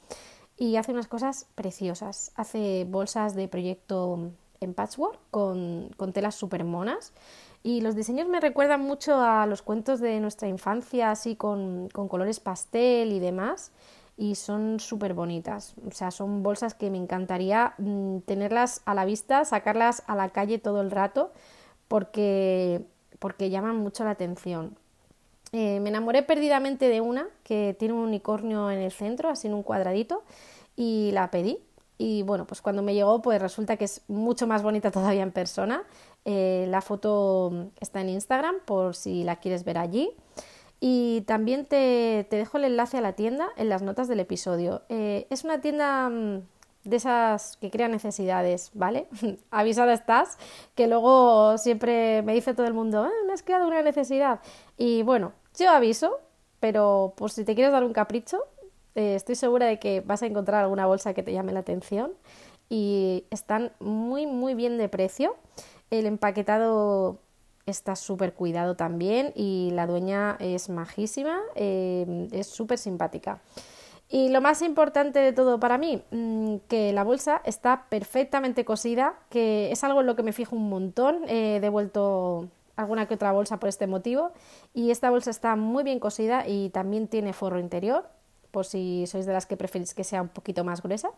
y 0.57 0.77
hace 0.77 0.93
unas 0.93 1.07
cosas 1.07 1.47
preciosas. 1.55 2.33
Hace 2.35 2.85
bolsas 2.89 3.35
de 3.35 3.47
proyecto 3.47 4.33
en 4.61 4.75
patchwork 4.75 5.19
con, 5.31 5.91
con 5.97 6.13
telas 6.13 6.35
súper 6.35 6.65
monas 6.65 7.13
y 7.63 7.81
los 7.81 7.95
diseños 7.95 8.29
me 8.29 8.41
recuerdan 8.41 8.81
mucho 8.81 9.21
a 9.21 9.47
los 9.47 9.63
cuentos 9.63 10.01
de 10.01 10.19
nuestra 10.19 10.49
infancia, 10.49 11.13
así 11.13 11.37
con, 11.37 11.89
con 11.93 12.09
colores 12.09 12.41
pastel 12.41 13.13
y 13.13 13.21
demás 13.21 13.71
y 14.17 14.35
son 14.35 14.81
súper 14.81 15.15
bonitas. 15.15 15.75
O 15.87 15.91
sea, 15.93 16.11
son 16.11 16.43
bolsas 16.43 16.75
que 16.75 16.91
me 16.91 16.99
encantaría 16.99 17.75
mm, 17.79 18.19
tenerlas 18.21 18.83
a 18.85 18.95
la 18.95 19.05
vista, 19.05 19.45
sacarlas 19.45 20.03
a 20.07 20.17
la 20.17 20.29
calle 20.29 20.59
todo 20.59 20.81
el 20.81 20.91
rato 20.91 21.33
porque, 21.89 22.85
porque 23.19 23.51
llaman 23.51 23.77
mucho 23.77 24.05
la 24.05 24.11
atención. 24.11 24.77
Eh, 25.53 25.81
me 25.81 25.91
enamoré 25.91 26.23
perdidamente 26.23 26.89
de 26.89 27.03
una 27.03 27.29
que 27.45 27.77
tiene 27.79 27.93
un 27.93 28.01
unicornio 28.01 28.71
en 28.71 28.79
el 28.79 28.91
centro, 28.91 29.29
así 29.29 29.49
en 29.49 29.55
un 29.55 29.63
cuadradito, 29.63 30.23
y 30.77 31.11
la 31.13 31.31
pedí. 31.31 31.59
Y 31.99 32.23
bueno, 32.23 32.47
pues 32.47 32.63
cuando 32.63 32.83
me 32.83 32.95
llegó, 32.95 33.21
pues 33.21 33.41
resulta 33.41 33.77
que 33.77 33.85
es 33.85 34.03
mucho 34.09 34.47
más 34.47 34.63
bonita 34.63 34.91
todavía 34.93 35.23
en 35.23 35.33
persona. 35.33 35.85
Eh, 36.25 36.67
la 36.69 36.81
foto 36.81 37.71
está 37.81 38.01
en 38.01 38.09
Instagram 38.09 38.57
por 38.65 38.95
si 38.95 39.25
la 39.25 39.37
quieres 39.37 39.65
ver 39.65 39.79
allí. 39.79 40.11
Y 40.85 41.21
también 41.29 41.65
te, 41.65 42.27
dejo 42.29 42.59
el 42.59 42.65
enlace 42.65 42.99
a 42.99 43.01
la 43.01 43.13
tienda 43.13 43.51
en 43.57 43.69
las 43.69 43.83
notas 43.83 44.09
del 44.09 44.19
episodio. 44.19 44.83
Eh, 44.89 45.29
es 45.31 45.45
una 45.45 45.61
tienda 45.61 46.09
mm, 46.09 46.43
de 46.83 46.97
esas 46.97 47.57
que 47.59 47.71
crean 47.71 47.93
necesidades, 47.93 48.73
¿vale? 48.75 49.07
Avisada 49.53 49.93
estás, 49.93 50.39
que 50.75 50.89
luego 50.89 51.57
siempre 51.57 52.23
me 52.23 52.35
dice 52.35 52.53
todo 52.53 52.67
el 52.67 52.75
mundo, 52.75 53.05
ah, 53.05 53.13
me 53.29 53.33
has 53.33 53.45
creado 53.45 53.69
una 53.69 53.81
necesidad. 53.83 54.41
Y 54.77 55.05
bueno, 55.05 55.35
yo 55.57 55.71
aviso, 55.71 56.19
pero 56.59 57.15
por 57.17 57.31
si 57.31 57.45
te 57.45 57.55
quieres 57.55 57.73
dar 57.73 57.85
un 57.85 57.93
capricho, 57.93 58.41
eh, 58.97 59.15
estoy 59.15 59.37
segura 59.37 59.67
de 59.67 59.79
que 59.79 60.01
vas 60.01 60.25
a 60.25 60.27
encontrar 60.27 60.65
alguna 60.65 60.87
bolsa 60.87 61.15
que 61.15 61.23
te 61.23 61.33
llame 61.33 61.53
la 61.53 61.61
atención 61.61 62.13
y 62.69 63.25
están 63.31 63.71
muy 63.79 64.27
muy 64.27 64.55
bien 64.55 64.79
de 64.79 64.89
precio. 64.89 65.37
El 65.91 66.07
empaquetado 66.07 67.21
está 67.67 67.97
súper 67.97 68.35
cuidado 68.35 68.77
también 68.77 69.33
y 69.35 69.71
la 69.73 69.87
dueña 69.87 70.37
es 70.41 70.69
majísima, 70.69 71.41
eh, 71.55 72.29
es 72.33 72.47
súper 72.47 72.79
simpática. 72.79 73.41
Y 74.09 74.29
lo 74.29 74.43
más 74.43 74.61
importante 74.61 75.21
de 75.21 75.33
todo 75.33 75.59
para 75.59 75.79
mí, 75.79 76.03
mm, 76.11 76.57
que 76.69 76.93
la 76.93 77.03
bolsa 77.03 77.41
está 77.47 77.87
perfectamente 77.89 78.65
cosida, 78.65 79.15
que 79.31 79.73
es 79.73 79.83
algo 79.85 80.01
en 80.01 80.07
lo 80.07 80.17
que 80.17 80.23
me 80.23 80.35
fijo 80.35 80.55
un 80.55 80.69
montón. 80.69 81.23
He 81.29 81.61
devuelto 81.61 82.49
alguna 82.77 83.07
que 83.07 83.15
otra 83.15 83.33
bolsa 83.33 83.59
por 83.59 83.71
este 83.71 83.87
motivo 83.87 84.33
y 84.75 84.91
esta 84.91 85.09
bolsa 85.09 85.31
está 85.31 85.57
muy 85.57 85.83
bien 85.83 85.99
cosida 85.99 86.47
y 86.47 86.69
también 86.71 87.09
tiene 87.09 87.33
forro 87.33 87.59
interior, 87.59 88.07
por 88.51 88.67
si 88.67 89.07
sois 89.07 89.25
de 89.25 89.33
las 89.33 89.47
que 89.47 89.57
preferís 89.57 89.95
que 89.95 90.05
sea 90.05 90.21
un 90.21 90.29
poquito 90.29 90.63
más 90.63 90.83
gruesa. 90.83 91.11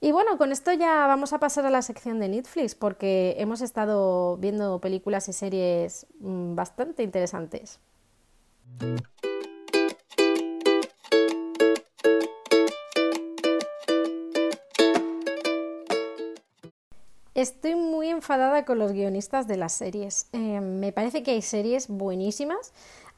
Y 0.00 0.12
bueno, 0.12 0.36
con 0.36 0.52
esto 0.52 0.72
ya 0.72 1.06
vamos 1.06 1.32
a 1.32 1.38
pasar 1.38 1.64
a 1.64 1.70
la 1.70 1.82
sección 1.82 2.20
de 2.20 2.28
Netflix 2.28 2.74
porque 2.74 3.34
hemos 3.38 3.62
estado 3.62 4.36
viendo 4.36 4.80
películas 4.80 5.28
y 5.28 5.32
series 5.32 6.06
mm, 6.20 6.54
bastante 6.54 7.02
interesantes. 7.02 7.80
Estoy 17.34 17.74
muy 17.74 18.08
enfadada 18.08 18.64
con 18.64 18.78
los 18.78 18.92
guionistas 18.92 19.46
de 19.46 19.58
las 19.58 19.74
series. 19.74 20.28
Eh, 20.32 20.60
me 20.60 20.90
parece 20.92 21.22
que 21.22 21.32
hay 21.32 21.42
series 21.42 21.88
buenísimas 21.88 22.72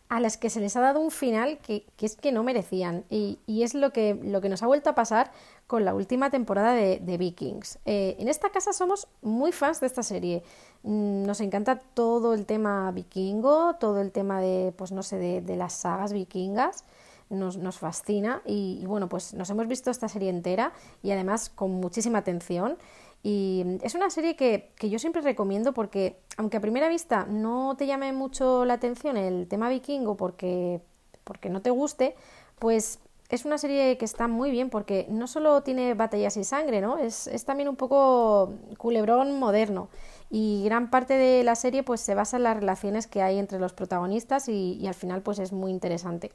a 0.09 0.21
las 0.21 0.39
que 0.39 0.49
se 0.49 0.61
les 0.61 0.75
ha 0.77 0.81
dado 0.81 1.01
un 1.01 1.11
final 1.11 1.59
que, 1.59 1.85
es 2.01 2.17
que 2.17 2.33
no 2.33 2.43
merecían. 2.43 3.05
Y, 3.11 3.39
es 3.47 3.75
lo 3.75 3.93
que, 3.93 4.15
lo 4.15 4.41
que 4.41 4.49
nos 4.49 4.63
ha 4.63 4.67
vuelto 4.67 4.91
a 4.91 4.95
pasar 4.95 5.31
con 5.67 5.85
la 5.85 5.95
última 5.95 6.31
temporada 6.31 6.73
de, 6.73 7.17
Vikings. 7.19 7.79
Eh, 7.85 8.17
en 8.19 8.29
esta 8.29 8.51
casa 8.51 8.73
somos 8.73 9.09
muy 9.21 9.53
fans 9.53 9.81
de 9.81 9.87
esta 9.87 10.03
serie. 10.03 10.43
Mm, 10.83 11.25
nos 11.25 11.41
encanta 11.41 11.79
todo 11.79 12.33
el 12.33 12.47
tema 12.47 12.91
vikingo, 12.91 13.75
todo 13.77 14.01
el 14.01 14.11
tema 14.11 14.41
de, 14.41 14.73
pues 14.77 14.93
no 14.93 15.03
sé, 15.03 15.19
de, 15.19 15.57
las 15.57 15.75
sagas 15.75 16.13
vikingas. 16.13 16.85
Nos, 17.31 17.59
nos 17.59 17.79
fascina 17.79 18.41
y, 18.47 18.79
y, 18.83 18.87
bueno, 18.87 19.11
pues 19.11 19.35
nos 19.35 19.51
hemos 19.51 19.69
visto 19.69 19.91
esta 19.91 20.09
serie 20.09 20.31
entera 20.31 20.73
y 21.03 21.11
además 21.11 21.51
con 21.51 21.73
muchísima 21.73 22.21
atención. 22.21 22.79
Y 23.23 23.79
es 23.83 23.95
una 23.95 24.11
serie 24.11 24.37
que, 24.37 24.73
yo 24.81 24.99
siempre 24.99 25.23
recomiendo 25.23 25.73
porque, 25.73 26.21
aunque 26.37 26.59
a 26.59 26.61
primera 26.61 26.89
vista 26.89 27.27
no 27.27 27.77
te 27.77 27.87
llame 27.87 28.13
mucho 28.13 28.65
la 28.65 28.75
atención 28.75 29.17
el 29.17 29.49
tema 29.49 29.69
vikingo 29.69 30.17
porque, 30.17 30.81
porque 31.25 31.51
no 31.51 31.61
te 31.61 31.71
guste, 31.71 32.15
pues 32.59 33.01
es 33.29 33.45
una 33.45 33.59
serie 33.59 33.99
que 33.99 34.05
está 34.05 34.29
muy 34.29 34.51
bien 34.51 34.71
porque 34.71 35.07
no 35.11 35.27
solo 35.27 35.63
tiene 35.63 35.95
batallas 35.95 36.37
y 36.37 36.45
sangre, 36.45 36.81
¿no? 36.81 36.97
Es, 36.99 37.27
es 37.27 37.45
también 37.45 37.69
un 37.69 37.77
poco 37.77 38.55
culebrón 38.79 39.39
moderno. 39.39 39.89
Y 40.31 40.63
gran 40.65 40.91
parte 40.91 41.15
de 41.15 41.43
la 41.43 41.55
serie 41.55 41.83
pues 41.83 42.01
se 42.01 42.15
basa 42.15 42.37
en 42.37 42.45
las 42.45 42.57
relaciones 42.57 43.07
que 43.07 43.23
hay 43.23 43.39
entre 43.39 43.59
los 43.59 43.73
protagonistas 43.73 44.49
y, 44.49 44.75
y 44.81 44.87
al 44.87 44.95
final 44.95 45.23
pues 45.23 45.39
es 45.41 45.53
muy 45.53 45.71
interesante. 45.71 46.33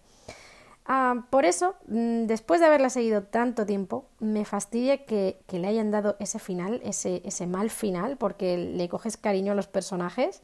Ah, 0.85 1.25
por 1.29 1.45
eso, 1.45 1.75
mm, 1.87 2.25
después 2.25 2.59
de 2.59 2.65
haberla 2.67 2.89
seguido 2.89 3.23
tanto 3.23 3.65
tiempo, 3.65 4.05
me 4.19 4.43
fastidia 4.45 5.05
que, 5.05 5.39
le 5.49 5.67
hayan 5.67 5.91
dado 5.91 6.17
ese 6.19 6.39
final, 6.39 6.81
ese, 6.83 7.21
ese, 7.25 7.47
mal 7.47 7.69
final, 7.69 8.17
porque 8.17 8.57
le 8.57 8.89
coges 8.89 9.15
cariño 9.17 9.53
a 9.53 9.55
los 9.55 9.67
personajes. 9.67 10.41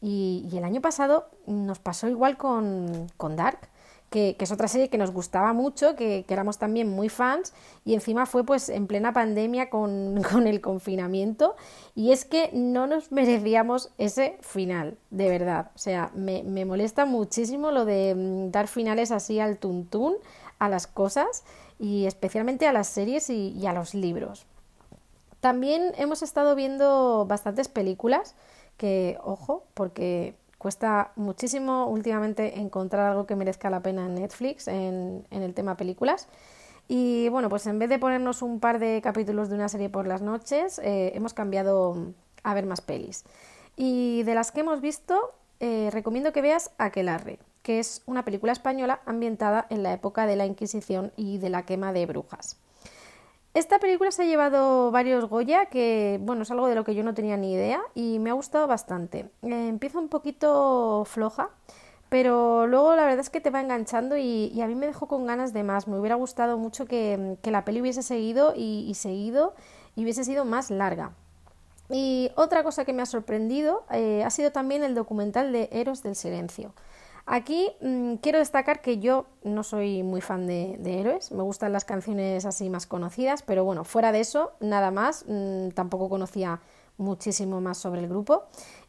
Y, 0.00 0.48
y 0.50 0.56
el 0.56 0.64
año 0.64 0.80
pasado 0.80 1.30
nos 1.46 1.78
pasó 1.78 2.08
igual 2.08 2.36
con, 2.38 3.08
con 3.16 3.36
Dark 3.36 3.68
que, 4.10 4.36
es 4.38 4.50
otra 4.50 4.68
serie 4.68 4.88
que 4.88 4.98
nos 4.98 5.12
gustaba 5.12 5.52
mucho, 5.52 5.94
que, 5.94 6.24
éramos 6.28 6.58
también 6.58 6.88
muy 6.88 7.08
fans, 7.08 7.54
y 7.84 7.94
encima 7.94 8.26
fue 8.26 8.44
pues 8.44 8.68
en 8.68 8.86
plena 8.86 9.12
pandemia 9.12 9.70
con, 9.70 10.46
el 10.46 10.60
confinamiento, 10.60 11.56
y 11.94 12.12
es 12.12 12.24
que 12.24 12.50
no 12.52 12.86
nos 12.86 13.12
merecíamos 13.12 13.90
ese 13.98 14.36
final, 14.40 14.98
de 15.10 15.28
verdad. 15.28 15.70
O 15.74 15.78
sea, 15.78 16.10
me, 16.14 16.42
molesta 16.64 17.06
muchísimo 17.06 17.70
lo 17.70 17.84
de 17.84 18.14
mm, 18.14 18.50
dar 18.50 18.68
finales 18.68 19.12
así 19.12 19.40
al 19.40 19.58
tuntún 19.58 20.16
a 20.58 20.68
las 20.68 20.86
cosas, 20.86 21.44
y 21.78 22.04
especialmente 22.04 22.66
a 22.66 22.72
las 22.72 22.88
series 22.88 23.30
y 23.30 23.66
a 23.66 23.72
los 23.72 23.94
libros. 23.94 24.44
También 25.40 25.92
hemos 25.96 26.22
estado 26.22 26.54
viendo 26.54 27.24
bastantes 27.26 27.68
películas 27.68 28.34
que, 28.76 29.18
ojo, 29.24 29.64
porque 29.72 30.34
Cuesta 30.60 31.12
muchísimo 31.16 31.86
últimamente 31.86 32.60
encontrar 32.60 33.12
algo 33.12 33.24
que 33.24 33.34
merezca 33.34 33.70
la 33.70 33.80
pena 33.80 34.04
en 34.04 34.16
Netflix 34.16 34.68
en, 34.68 35.24
el 35.30 35.54
tema 35.54 35.78
películas. 35.78 36.28
Y 36.86 37.30
bueno, 37.30 37.48
pues 37.48 37.66
en 37.66 37.78
vez 37.78 37.88
de 37.88 37.98
ponernos 37.98 38.42
un 38.42 38.60
par 38.60 38.78
de 38.78 39.00
capítulos 39.02 39.48
de 39.48 39.54
una 39.54 39.70
serie 39.70 39.88
por 39.88 40.06
las 40.06 40.20
noches, 40.20 40.78
eh, 40.80 41.12
hemos 41.14 41.32
cambiado 41.32 42.12
a 42.42 42.52
ver 42.52 42.66
más 42.66 42.82
pelis. 42.82 43.24
Y 43.74 44.22
de 44.24 44.34
las 44.34 44.52
que 44.52 44.60
hemos 44.60 44.82
visto, 44.82 45.32
eh, 45.60 45.88
recomiendo 45.94 46.30
que 46.30 46.42
veas 46.42 46.72
Aquelarre, 46.76 47.38
que 47.62 47.78
es 47.78 48.02
una 48.04 48.26
película 48.26 48.52
española 48.52 49.00
ambientada 49.06 49.66
en 49.70 49.82
la 49.82 49.94
época 49.94 50.26
de 50.26 50.36
la 50.36 50.44
Inquisición 50.44 51.10
y 51.16 51.38
de 51.38 51.48
la 51.48 51.64
quema 51.64 51.94
de 51.94 52.04
brujas. 52.04 52.58
Esta 53.52 53.80
película 53.80 54.12
se 54.12 54.22
ha 54.22 54.26
llevado 54.26 54.92
varios 54.92 55.28
Goya, 55.28 55.66
que 55.66 56.20
bueno, 56.22 56.42
es 56.42 56.50
algo 56.52 56.68
de 56.68 56.76
lo 56.76 56.84
que 56.84 56.94
yo 56.94 57.02
no 57.02 57.14
tenía 57.14 57.36
ni 57.36 57.52
idea 57.52 57.80
y 57.96 58.20
me 58.20 58.30
ha 58.30 58.32
gustado 58.32 58.68
bastante. 58.68 59.28
Eh, 59.42 59.68
empieza 59.68 59.98
un 59.98 60.08
poquito 60.08 61.04
floja, 61.04 61.50
pero 62.08 62.68
luego 62.68 62.94
la 62.94 63.02
verdad 63.02 63.18
es 63.18 63.28
que 63.28 63.40
te 63.40 63.50
va 63.50 63.60
enganchando 63.60 64.16
y, 64.16 64.60
a 64.62 64.68
mí 64.68 64.76
me 64.76 64.86
dejó 64.86 65.08
con 65.08 65.26
ganas 65.26 65.52
de 65.52 65.64
más. 65.64 65.88
Me 65.88 65.98
hubiera 65.98 66.14
gustado 66.14 66.58
mucho 66.58 66.86
que, 66.86 67.38
la 67.42 67.64
peli 67.64 67.80
hubiese 67.80 68.04
seguido 68.04 68.54
y, 68.56 68.92
seguido 68.94 69.54
y 69.96 70.04
hubiese 70.04 70.22
sido 70.22 70.44
más 70.44 70.70
larga. 70.70 71.10
Y 71.88 72.30
otra 72.36 72.62
cosa 72.62 72.84
que 72.84 72.92
me 72.92 73.02
ha 73.02 73.06
sorprendido 73.06 73.84
eh, 73.90 74.22
ha 74.24 74.30
sido 74.30 74.52
también 74.52 74.84
el 74.84 74.94
documental 74.94 75.52
de 75.52 75.68
Eros 75.72 76.04
del 76.04 76.14
Silencio. 76.14 76.72
Aquí 77.26 77.70
mm, 77.80 78.14
quiero 78.16 78.38
destacar 78.38 78.80
que 78.80 78.98
yo 78.98 79.26
no 79.42 79.62
soy 79.62 80.02
muy 80.02 80.20
fan 80.20 80.46
de, 80.46 80.78
héroes, 80.84 81.32
me 81.32 81.42
gustan 81.42 81.72
las 81.72 81.84
canciones 81.84 82.44
así 82.44 82.70
más 82.70 82.86
conocidas, 82.86 83.42
pero 83.42 83.64
bueno, 83.64 83.84
fuera 83.84 84.12
de 84.12 84.20
eso, 84.20 84.52
nada 84.60 84.90
más, 84.90 85.24
mm, 85.28 85.70
tampoco 85.70 86.08
conocía 86.08 86.60
muchísimo 86.96 87.60
más 87.60 87.78
sobre 87.78 88.00
el 88.00 88.08
grupo. 88.08 88.44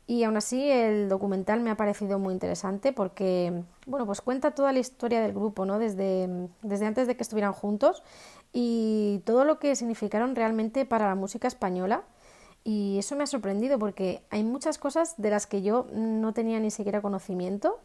Y 0.07 0.23
aún 0.23 0.35
así 0.35 0.69
el 0.69 1.07
documental 1.07 1.61
me 1.61 1.69
ha 1.69 1.77
parecido 1.77 2.19
muy 2.19 2.33
interesante 2.33 2.91
porque, 2.91 3.63
bueno, 3.85 4.05
pues 4.05 4.19
cuenta 4.21 4.51
toda 4.51 4.73
la 4.73 4.79
historia 4.79 5.21
del 5.21 5.31
grupo, 5.31 5.65
¿no? 5.65 5.79
Desde, 5.79 6.49
desde 6.63 6.85
antes 6.85 7.07
de 7.07 7.15
que 7.15 7.23
estuvieran 7.23 7.53
juntos 7.53 8.03
y 8.51 9.21
todo 9.25 9.45
lo 9.45 9.59
que 9.59 9.75
significaron 9.75 10.35
realmente 10.35 10.85
para 10.85 11.07
la 11.07 11.15
música 11.15 11.47
española. 11.47 12.03
Y 12.63 12.97
eso 12.99 13.15
me 13.15 13.23
ha 13.23 13.27
sorprendido 13.27 13.79
porque 13.79 14.23
hay 14.29 14.43
muchas 14.43 14.77
cosas 14.77 15.15
de 15.17 15.29
las 15.29 15.47
que 15.47 15.61
yo 15.61 15.87
no 15.93 16.33
tenía 16.33 16.59
ni 16.59 16.71
siquiera 16.71 17.01
conocimiento 17.01 17.79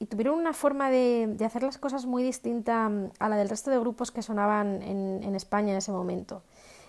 y 0.00 0.06
tuvieron 0.06 0.38
una 0.38 0.54
forma 0.54 0.90
de, 0.90 1.36
hacer 1.44 1.62
las 1.62 1.76
cosas 1.76 2.06
muy 2.06 2.22
distinta 2.22 2.90
a 3.18 3.28
la 3.28 3.36
del 3.36 3.50
resto 3.50 3.70
de 3.70 3.78
grupos 3.78 4.10
que 4.10 4.22
sonaban 4.22 4.80
en, 4.82 5.34
España 5.34 5.72
en 5.72 5.76
ese 5.76 5.92
momento. 5.92 6.42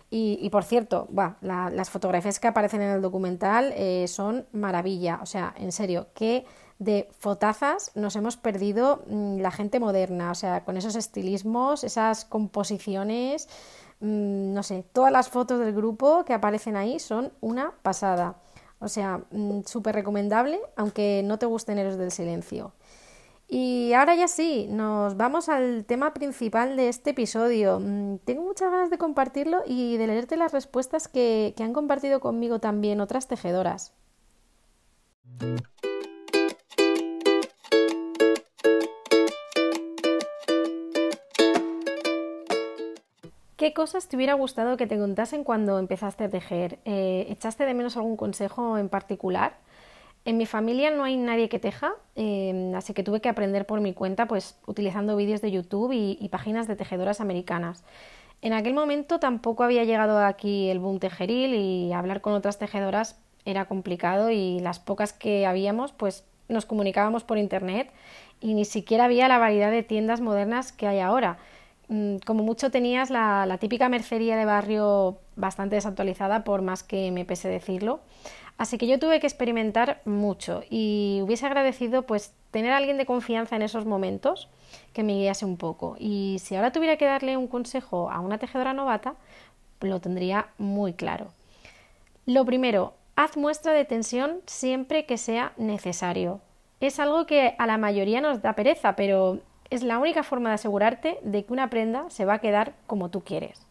Y, 0.10 0.50
por 0.50 0.63
cierto, 0.63 1.08
las 1.41 1.89
fotografías 1.89 2.39
que 2.39 2.48
aparecen 2.48 2.82
en 2.82 2.91
el 2.91 3.01
documental 3.01 3.74
eh, 3.75 4.08
son 4.08 4.46
maravilla. 4.53 5.20
O 5.22 5.25
sea, 5.25 5.53
en 5.58 5.72
serio, 5.74 6.08
qué 6.13 6.46
de 6.80 7.10
fotazas 7.20 7.91
nos 7.96 8.15
hemos 8.15 8.38
perdido 8.38 9.03
mm, 9.08 9.39
la 9.39 9.51
gente 9.51 9.80
moderna. 9.80 10.32
O 10.32 10.36
sea, 10.36 10.63
con 10.63 10.77
esos 10.77 10.96
estilismos, 10.96 11.84
esas 11.84 12.24
composiciones, 12.24 13.50
mm, 14.00 14.53
no 14.53 14.63
sé, 14.63 14.86
todas 14.94 15.12
las 15.12 15.30
fotos 15.30 15.60
del 15.60 15.74
grupo 15.74 16.24
que 16.25 16.34
aparecen 16.34 16.77
ahí 16.77 17.00
son 17.00 17.34
una 17.41 17.72
pasada. 17.82 18.36
O 18.80 18.88
sea, 18.88 19.22
mm, 19.32 19.62
súper 19.65 19.96
recomendable, 19.96 20.60
aunque 20.75 21.22
no 21.25 21.38
te 21.39 21.46
gusten 21.46 21.77
Héroes 21.77 21.98
del 21.98 22.12
Silencio. 22.12 22.74
Y 23.53 23.91
ahora 23.91 24.15
ya 24.15 24.29
sí, 24.29 24.67
nos 24.70 25.17
vamos 25.17 25.50
al 25.50 25.84
tema 25.84 26.13
principal 26.13 26.77
de 26.77 26.88
este 26.88 27.10
episodio. 27.10 27.81
Mm, 27.81 28.20
tengo 28.20 28.43
muchas 28.43 28.72
ganas 28.72 28.89
de 28.89 28.98
compartirlo 28.98 29.62
y 29.67 29.98
de 29.98 30.08
leerte 30.08 30.38
las 30.38 30.53
respuestas 30.53 31.10
que, 31.10 31.53
han 31.60 31.74
compartido 31.74 32.22
conmigo 32.22 32.60
también 32.60 33.01
otras 33.01 33.27
tejedoras. 33.27 33.93
¿Qué 43.58 43.74
cosas 43.74 44.08
te 44.08 44.15
hubiera 44.15 44.36
gustado 44.36 44.77
que 44.77 44.88
te 44.88 44.98
contasen 44.98 45.43
cuando 45.43 45.77
empezaste 45.77 46.24
a 46.24 46.29
tejer? 46.29 46.79
Eh, 46.86 47.25
¿Echaste 47.27 47.65
de 47.65 47.74
menos 47.74 47.98
algún 47.98 48.15
consejo 48.15 48.77
en 48.77 48.88
particular? 48.88 49.58
En 50.24 50.38
mi 50.38 50.46
familia 50.46 50.92
no 50.92 51.04
hay 51.04 51.18
nadie 51.18 51.50
que 51.50 51.58
teja, 51.58 51.94
em, 52.16 52.75
así 52.75 52.94
que 52.94 53.04
tuve 53.04 53.22
que 53.22 53.30
aprender 53.30 53.66
por 53.66 53.82
mi 53.82 53.94
cuenta, 53.94 54.28
pues 54.28 54.56
utilizando 54.68 55.16
vídeos 55.16 55.42
de 55.42 55.51
YouTube 55.51 55.92
y, 55.94 56.30
páginas 56.30 56.68
de 56.68 56.75
tejedoras 56.75 57.22
americanas. 57.22 57.84
En 58.42 58.54
aquel 58.54 58.74
momento 58.74 59.20
tampoco 59.20 59.63
había 59.63 59.84
llegado 59.84 60.20
aquí 60.20 60.70
el 60.70 60.80
boom 60.80 61.00
tejeril 61.00 61.56
y 61.56 61.94
hablar 61.94 62.22
con 62.22 62.34
otras 62.34 62.60
tejedoras 62.60 63.20
era 63.46 63.66
complicado 63.66 64.30
y 64.30 64.60
las 64.60 64.80
pocas 64.80 65.13
que 65.13 65.48
habíamos, 65.48 65.92
pues 65.92 66.24
nos 66.48 66.66
comunicábamos 66.66 67.24
por 67.24 67.38
internet 67.40 67.92
y 68.40 68.54
ni 68.54 68.66
siquiera 68.66 69.06
había 69.06 69.28
la 69.28 69.40
variedad 69.40 69.72
de 69.72 69.84
tiendas 69.84 70.22
modernas 70.22 70.72
que 70.72 70.88
hay 70.88 71.00
ahora. 71.00 71.38
Mm, 71.88 72.18
como 72.25 72.44
mucho 72.44 72.70
tenías 72.70 73.10
la 73.10 73.58
típica 73.60 73.90
mercería 73.90 74.36
de 74.38 74.46
barrio 74.46 75.18
bastante 75.36 75.75
desactualizada, 75.75 76.44
por 76.44 76.62
más 76.62 76.84
que 76.84 77.12
me 77.12 77.25
pese 77.25 77.50
decirlo. 77.50 78.01
Así 78.62 78.77
que 78.77 78.86
yo 78.86 79.00
tuve 79.00 79.20
que 79.20 79.25
experimentar 79.25 80.01
mucho 80.05 80.62
y 80.70 81.20
hubiese 81.24 81.48
agradecido 81.48 82.03
pues 82.03 82.36
tener 82.51 82.74
a 82.74 82.77
alguien 82.77 83.00
de 83.00 83.07
confianza 83.07 83.55
en 83.55 83.64
esos 83.64 83.88
momentos 83.88 84.50
que 84.94 85.01
me 85.01 85.16
guiase 85.16 85.46
un 85.46 85.57
poco. 85.57 85.96
Y 85.98 86.38
si 86.44 86.55
ahora 86.55 86.72
tuviera 86.72 86.96
que 86.96 87.05
darle 87.05 87.38
un 87.38 87.48
consejo 87.48 88.12
a 88.12 88.20
una 88.20 88.38
tejedora 88.38 88.74
novata, 88.74 89.16
lo 89.79 90.00
tendría 90.00 90.50
muy 90.59 90.94
claro. 90.94 91.33
Lo 92.27 92.46
primero, 92.46 92.94
haz 93.16 93.36
muestra 93.36 93.74
de 93.74 93.83
tensión 93.83 94.42
siempre 94.46 95.07
que 95.07 95.18
sea 95.18 95.53
necesario. 95.57 96.40
Es 96.81 97.00
algo 97.00 97.25
que 97.25 97.55
a 97.57 97.66
la 97.66 97.79
mayoría 97.79 98.22
nos 98.22 98.44
da 98.44 98.53
pereza, 98.53 98.96
pero 98.96 99.40
es 99.72 99.81
la 99.81 99.98
única 99.98 100.22
forma 100.22 100.50
de 100.50 100.55
asegurarte 100.55 101.18
de 101.24 101.46
que 101.46 101.53
una 101.53 101.72
prenda 101.72 102.12
se 102.12 102.25
va 102.25 102.36
a 102.36 102.42
quedar 102.42 102.75
como 102.86 103.09
tú 103.09 103.24
quieres. 103.24 103.66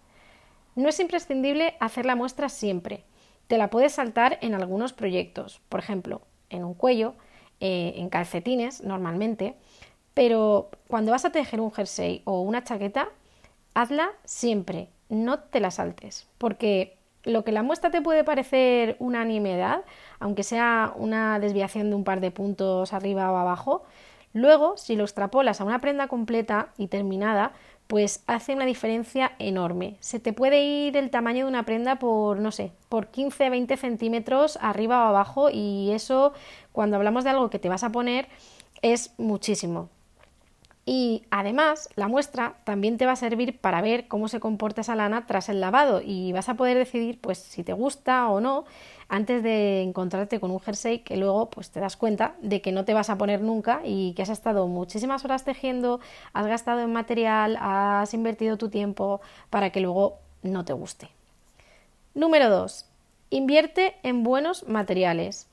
No 0.74 0.88
es 0.88 0.98
imprescindible 0.98 1.76
hacer 1.78 2.06
la 2.06 2.16
muestra 2.16 2.48
siempre, 2.48 3.04
te 3.50 3.58
la 3.58 3.68
puedes 3.68 3.94
saltar 3.94 4.38
en 4.42 4.54
algunos 4.54 4.92
proyectos, 4.92 5.60
por 5.68 5.80
ejemplo, 5.80 6.20
en 6.50 6.62
un 6.62 6.72
cuello, 6.72 7.14
eh, 7.58 7.94
en 7.96 8.08
calcetines 8.08 8.84
normalmente, 8.84 9.56
pero 10.14 10.70
cuando 10.86 11.10
vas 11.10 11.24
a 11.24 11.32
tejer 11.32 11.60
un 11.60 11.72
jersey 11.72 12.22
o 12.26 12.42
una 12.42 12.62
chaqueta, 12.62 13.08
hazla 13.74 14.10
siempre, 14.24 14.88
no 15.08 15.40
te 15.40 15.58
la 15.58 15.72
saltes, 15.72 16.28
porque 16.38 16.96
lo 17.24 17.42
que 17.42 17.50
la 17.50 17.64
muestra 17.64 17.90
te 17.90 18.00
puede 18.00 18.22
parecer 18.22 18.94
una 19.00 19.24
nimiedad, 19.24 19.82
aunque 20.20 20.44
sea 20.44 20.92
una 20.94 21.40
desviación 21.40 21.90
de 21.90 21.96
un 21.96 22.04
par 22.04 22.20
de 22.20 22.30
puntos 22.30 22.92
arriba 22.92 23.32
o 23.32 23.36
abajo, 23.36 23.82
luego 24.32 24.76
si 24.76 24.94
lo 24.94 25.02
extrapolas 25.02 25.60
a 25.60 25.64
una 25.64 25.80
prenda 25.80 26.06
completa 26.06 26.68
y 26.78 26.86
terminada, 26.86 27.50
pues 27.90 28.22
hace 28.28 28.54
una 28.54 28.66
diferencia 28.66 29.32
enorme. 29.40 29.96
Se 29.98 30.20
te 30.20 30.32
puede 30.32 30.62
ir 30.62 30.96
el 30.96 31.10
tamaño 31.10 31.44
de 31.44 31.48
una 31.48 31.64
prenda 31.64 31.96
por, 31.96 32.38
no 32.38 32.52
sé, 32.52 32.70
por 32.88 33.08
15, 33.08 33.50
20 33.50 33.76
centímetros 33.76 34.60
arriba 34.62 35.04
o 35.04 35.08
abajo 35.08 35.50
y 35.52 35.90
eso, 35.90 36.32
cuando 36.70 36.94
hablamos 36.94 37.24
de 37.24 37.30
algo 37.30 37.50
que 37.50 37.58
te 37.58 37.68
vas 37.68 37.82
a 37.82 37.90
poner, 37.90 38.28
es 38.80 39.12
muchísimo. 39.18 39.88
Y 40.86 41.24
además, 41.32 41.88
la 41.96 42.06
muestra 42.06 42.54
también 42.62 42.96
te 42.96 43.06
va 43.06 43.12
a 43.12 43.16
servir 43.16 43.58
para 43.58 43.82
ver 43.82 44.06
cómo 44.06 44.28
se 44.28 44.38
comporta 44.38 44.82
esa 44.82 44.94
lana 44.94 45.26
tras 45.26 45.48
el 45.48 45.60
lavado 45.60 46.00
y 46.00 46.30
vas 46.30 46.48
a 46.48 46.54
poder 46.54 46.78
decidir 46.78 47.20
pues 47.20 47.38
si 47.38 47.64
te 47.64 47.72
gusta 47.72 48.28
o 48.28 48.40
no 48.40 48.66
antes 49.10 49.42
de 49.42 49.82
encontrarte 49.82 50.38
con 50.38 50.52
un 50.52 50.60
jersey 50.60 51.00
que 51.00 51.16
luego 51.16 51.50
pues 51.50 51.70
te 51.70 51.80
das 51.80 51.96
cuenta 51.96 52.36
de 52.40 52.62
que 52.62 52.70
no 52.70 52.84
te 52.84 52.94
vas 52.94 53.10
a 53.10 53.18
poner 53.18 53.42
nunca 53.42 53.80
y 53.84 54.14
que 54.14 54.22
has 54.22 54.28
estado 54.28 54.68
muchísimas 54.68 55.24
horas 55.24 55.44
tejiendo, 55.44 55.98
has 56.32 56.46
gastado 56.46 56.80
en 56.80 56.92
material, 56.92 57.58
has 57.60 58.14
invertido 58.14 58.56
tu 58.56 58.70
tiempo 58.70 59.20
para 59.50 59.70
que 59.70 59.80
luego 59.80 60.18
no 60.42 60.64
te 60.64 60.72
guste. 60.72 61.08
Número 62.14 62.48
2. 62.48 62.86
Invierte 63.30 63.96
en 64.04 64.22
buenos 64.22 64.68
materiales. 64.68 65.48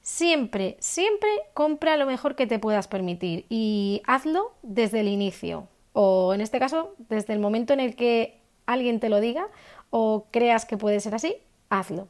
Siempre, 0.00 0.78
siempre 0.80 1.28
compra 1.52 1.98
lo 1.98 2.06
mejor 2.06 2.34
que 2.34 2.46
te 2.46 2.58
puedas 2.58 2.88
permitir 2.88 3.44
y 3.50 4.00
hazlo 4.06 4.52
desde 4.62 5.00
el 5.00 5.08
inicio 5.08 5.68
o 5.92 6.32
en 6.32 6.40
este 6.40 6.58
caso 6.58 6.94
desde 7.10 7.34
el 7.34 7.40
momento 7.40 7.74
en 7.74 7.80
el 7.80 7.94
que 7.94 8.40
alguien 8.64 9.00
te 9.00 9.10
lo 9.10 9.20
diga 9.20 9.48
o 9.90 10.24
creas 10.30 10.64
que 10.64 10.78
puede 10.78 11.00
ser 11.00 11.14
así, 11.14 11.36
hazlo 11.68 12.08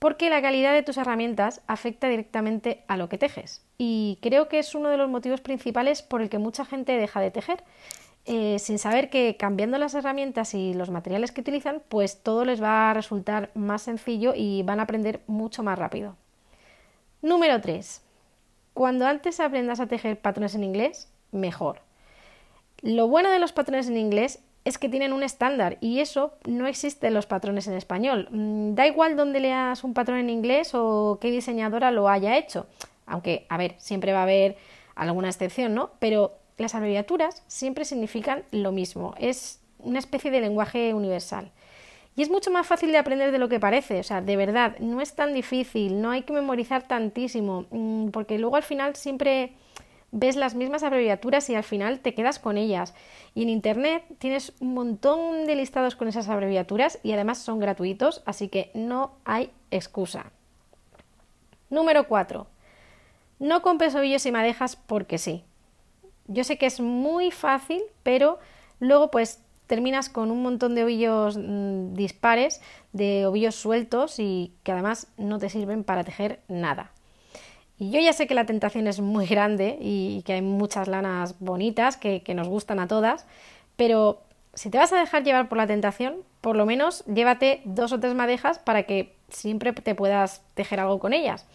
porque 0.00 0.30
la 0.30 0.40
calidad 0.40 0.72
de 0.72 0.82
tus 0.82 0.96
herramientas 0.96 1.60
afecta 1.66 2.08
directamente 2.08 2.82
a 2.88 2.96
lo 2.96 3.08
que 3.10 3.18
tejes. 3.18 3.62
Y 3.76 4.18
creo 4.22 4.48
que 4.48 4.58
es 4.58 4.74
uno 4.74 4.88
de 4.88 4.96
los 4.96 5.10
motivos 5.10 5.42
principales 5.42 6.00
por 6.00 6.22
el 6.22 6.30
que 6.30 6.38
mucha 6.38 6.64
gente 6.64 6.96
deja 6.96 7.20
de 7.20 7.30
tejer, 7.30 7.62
eh, 8.24 8.58
sin 8.58 8.78
saber 8.78 9.10
que 9.10 9.36
cambiando 9.38 9.76
las 9.76 9.94
herramientas 9.94 10.54
y 10.54 10.72
los 10.72 10.88
materiales 10.88 11.32
que 11.32 11.42
utilizan, 11.42 11.82
pues 11.90 12.22
todo 12.22 12.46
les 12.46 12.62
va 12.62 12.90
a 12.90 12.94
resultar 12.94 13.50
más 13.54 13.82
sencillo 13.82 14.32
y 14.34 14.62
van 14.62 14.80
a 14.80 14.84
aprender 14.84 15.20
mucho 15.26 15.62
más 15.62 15.78
rápido. 15.78 16.16
Número 17.20 17.60
3. 17.60 18.02
Cuando 18.72 19.06
antes 19.06 19.38
aprendas 19.38 19.80
a 19.80 19.86
tejer 19.86 20.18
patrones 20.18 20.54
en 20.54 20.64
inglés, 20.64 21.12
mejor. 21.30 21.82
Lo 22.80 23.06
bueno 23.06 23.30
de 23.30 23.38
los 23.38 23.52
patrones 23.52 23.88
en 23.88 23.98
inglés 23.98 24.42
es 24.64 24.78
que 24.78 24.88
tienen 24.88 25.12
un 25.12 25.22
estándar 25.22 25.78
y 25.80 26.00
eso 26.00 26.34
no 26.46 26.66
existe 26.66 27.06
en 27.06 27.14
los 27.14 27.26
patrones 27.26 27.66
en 27.66 27.74
español. 27.74 28.28
Mm, 28.30 28.74
da 28.74 28.86
igual 28.86 29.16
dónde 29.16 29.40
leas 29.40 29.84
un 29.84 29.94
patrón 29.94 30.18
en 30.18 30.30
inglés 30.30 30.72
o 30.74 31.18
qué 31.20 31.30
diseñadora 31.30 31.90
lo 31.90 32.08
haya 32.08 32.36
hecho. 32.36 32.66
Aunque, 33.06 33.46
a 33.48 33.56
ver, 33.56 33.74
siempre 33.78 34.12
va 34.12 34.20
a 34.20 34.24
haber 34.24 34.56
alguna 34.94 35.28
excepción, 35.28 35.74
¿no? 35.74 35.90
Pero 35.98 36.34
las 36.58 36.74
abreviaturas 36.74 37.42
siempre 37.46 37.84
significan 37.84 38.44
lo 38.50 38.70
mismo. 38.70 39.14
Es 39.18 39.60
una 39.78 39.98
especie 39.98 40.30
de 40.30 40.40
lenguaje 40.40 40.92
universal. 40.94 41.50
Y 42.16 42.22
es 42.22 42.30
mucho 42.30 42.50
más 42.50 42.66
fácil 42.66 42.92
de 42.92 42.98
aprender 42.98 43.32
de 43.32 43.38
lo 43.38 43.48
que 43.48 43.60
parece, 43.60 44.00
o 44.00 44.02
sea, 44.02 44.20
de 44.20 44.36
verdad, 44.36 44.76
no 44.80 45.00
es 45.00 45.14
tan 45.14 45.32
difícil, 45.32 46.02
no 46.02 46.10
hay 46.10 46.22
que 46.22 46.32
memorizar 46.32 46.86
tantísimo, 46.86 47.66
mm, 47.70 48.08
porque 48.08 48.38
luego 48.38 48.56
al 48.56 48.62
final 48.62 48.96
siempre 48.96 49.54
ves 50.12 50.36
las 50.36 50.54
mismas 50.54 50.82
abreviaturas 50.82 51.48
y 51.50 51.54
al 51.54 51.64
final 51.64 52.00
te 52.00 52.14
quedas 52.14 52.38
con 52.38 52.56
ellas. 52.56 52.94
Y 53.34 53.42
en 53.42 53.48
Internet 53.48 54.04
tienes 54.18 54.52
un 54.60 54.74
montón 54.74 55.46
de 55.46 55.54
listados 55.54 55.96
con 55.96 56.08
esas 56.08 56.28
abreviaturas 56.28 56.98
y 57.02 57.12
además 57.12 57.38
son 57.38 57.58
gratuitos, 57.58 58.22
así 58.26 58.48
que 58.48 58.70
no 58.74 59.12
hay 59.24 59.50
excusa. 59.70 60.32
Número 61.68 62.08
4. 62.08 62.46
No 63.38 63.62
compres 63.62 63.94
ovillos 63.94 64.26
y 64.26 64.32
madejas 64.32 64.76
porque 64.76 65.18
sí. 65.18 65.44
Yo 66.26 66.44
sé 66.44 66.58
que 66.58 66.66
es 66.66 66.80
muy 66.80 67.30
fácil, 67.30 67.82
pero 68.02 68.38
luego 68.78 69.10
pues 69.10 69.40
terminas 69.66 70.08
con 70.08 70.32
un 70.32 70.42
montón 70.42 70.74
de 70.74 70.84
ovillos 70.84 71.36
mm, 71.38 71.94
dispares, 71.94 72.60
de 72.92 73.26
ovillos 73.26 73.54
sueltos 73.54 74.18
y 74.18 74.52
que 74.64 74.72
además 74.72 75.06
no 75.16 75.38
te 75.38 75.48
sirven 75.48 75.84
para 75.84 76.02
tejer 76.02 76.40
nada. 76.48 76.90
Y 77.80 77.90
yo 77.90 77.98
ya 77.98 78.12
sé 78.12 78.26
que 78.26 78.34
la 78.34 78.44
tentación 78.44 78.86
es 78.86 79.00
muy 79.00 79.24
grande 79.26 79.78
y 79.80 80.20
que 80.26 80.34
hay 80.34 80.42
muchas 80.42 80.86
lanas 80.86 81.36
bonitas 81.40 81.96
que, 81.96 82.22
nos 82.34 82.46
gustan 82.46 82.78
a 82.78 82.86
todas, 82.86 83.24
pero 83.76 84.20
si 84.52 84.68
te 84.68 84.76
vas 84.76 84.92
a 84.92 85.00
dejar 85.00 85.24
llevar 85.24 85.48
por 85.48 85.56
la 85.56 85.66
tentación, 85.66 86.16
por 86.42 86.56
lo 86.56 86.66
menos 86.66 87.02
llévate 87.06 87.62
dos 87.64 87.92
o 87.92 87.98
tres 87.98 88.14
madejas 88.14 88.58
para 88.58 88.82
que 88.82 89.16
siempre 89.30 89.72
te 89.72 89.94
puedas 89.94 90.42
tejer 90.52 90.78
algo 90.78 90.98
con 90.98 91.14
ellas. 91.14 91.46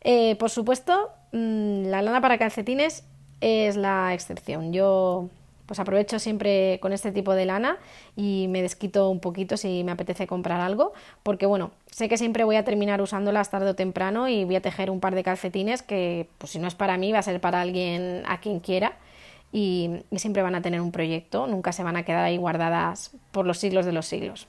Eh, 0.00 0.34
por 0.36 0.48
supuesto, 0.48 1.10
mm, 1.32 1.88
la 1.88 2.00
lana 2.00 2.22
para 2.22 2.38
calcetines 2.38 3.04
es 3.42 3.76
la 3.76 4.14
excepción. 4.14 4.72
Yo 4.72 5.28
pues 5.70 5.78
aprovecho 5.78 6.18
siempre 6.18 6.80
con 6.82 6.92
este 6.92 7.12
tipo 7.12 7.32
de 7.32 7.46
lana 7.46 7.78
y 8.16 8.46
me 8.48 8.60
desquito 8.60 9.08
un 9.08 9.20
poquito 9.20 9.56
si 9.56 9.84
me 9.84 9.92
apetece 9.92 10.26
comprar 10.26 10.60
algo, 10.60 10.94
porque 11.22 11.46
bueno, 11.46 11.70
sé 11.92 12.08
que 12.08 12.18
siempre 12.18 12.42
voy 12.42 12.56
a 12.56 12.64
terminar 12.64 13.00
usándolas 13.00 13.50
tarde 13.50 13.70
o 13.70 13.76
temprano 13.76 14.26
y 14.26 14.44
voy 14.44 14.56
a 14.56 14.62
tejer 14.62 14.90
un 14.90 14.98
par 14.98 15.14
de 15.14 15.22
calcetines 15.22 15.82
que 15.82 16.26
pues 16.38 16.50
si 16.50 16.58
no 16.58 16.66
es 16.66 16.74
para 16.74 16.96
mí 16.96 17.12
va 17.12 17.20
a 17.20 17.22
ser 17.22 17.40
para 17.40 17.60
alguien 17.60 18.24
a 18.26 18.40
quien 18.40 18.58
quiera 18.58 18.96
y, 19.52 20.02
siempre 20.16 20.42
van 20.42 20.56
a 20.56 20.60
tener 20.60 20.80
un 20.80 20.90
proyecto, 20.90 21.46
nunca 21.46 21.70
se 21.70 21.84
van 21.84 21.96
a 21.96 22.02
quedar 22.02 22.24
ahí 22.24 22.36
guardadas 22.36 23.12
por 23.30 23.46
los 23.46 23.58
siglos 23.58 23.86
de 23.86 23.92
los 23.92 24.06
siglos. 24.06 24.48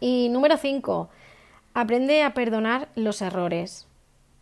Y 0.00 0.30
número 0.30 0.56
5, 0.56 1.10
aprende 1.74 2.24
a 2.24 2.34
perdonar 2.34 2.88
los 2.96 3.22
errores. 3.22 3.86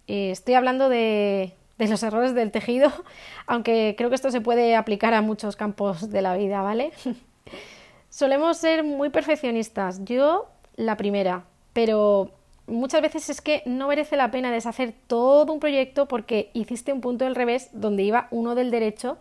Eh, 0.06 0.30
estoy 0.30 0.54
hablando 0.54 0.88
de, 0.88 1.52
de 1.82 1.88
los 1.88 2.02
errores 2.04 2.34
del 2.34 2.52
tejido, 2.52 2.92
aunque 3.46 3.94
creo 3.96 4.08
que 4.08 4.14
esto 4.14 4.30
se 4.30 4.40
puede 4.40 4.76
aplicar 4.76 5.14
a 5.14 5.22
muchos 5.22 5.56
campos 5.56 6.10
de 6.10 6.22
la 6.22 6.36
vida, 6.36 6.62
¿vale? 6.62 6.92
Solemos 8.08 8.58
ser 8.58 8.84
muy 8.84 9.10
perfeccionistas, 9.10 10.04
yo 10.04 10.48
la 10.76 10.96
primera, 10.96 11.44
pero 11.72 12.30
muchas 12.66 13.02
veces 13.02 13.30
es 13.30 13.40
que 13.40 13.62
no 13.66 13.88
merece 13.88 14.16
la 14.16 14.30
pena 14.30 14.52
deshacer 14.52 14.94
todo 15.06 15.52
un 15.52 15.60
proyecto 15.60 16.06
porque 16.06 16.50
hiciste 16.52 16.92
un 16.92 17.00
punto 17.00 17.24
del 17.24 17.34
revés 17.34 17.70
donde 17.72 18.02
iba 18.04 18.28
uno 18.30 18.54
del 18.54 18.70
derecho 18.70 19.18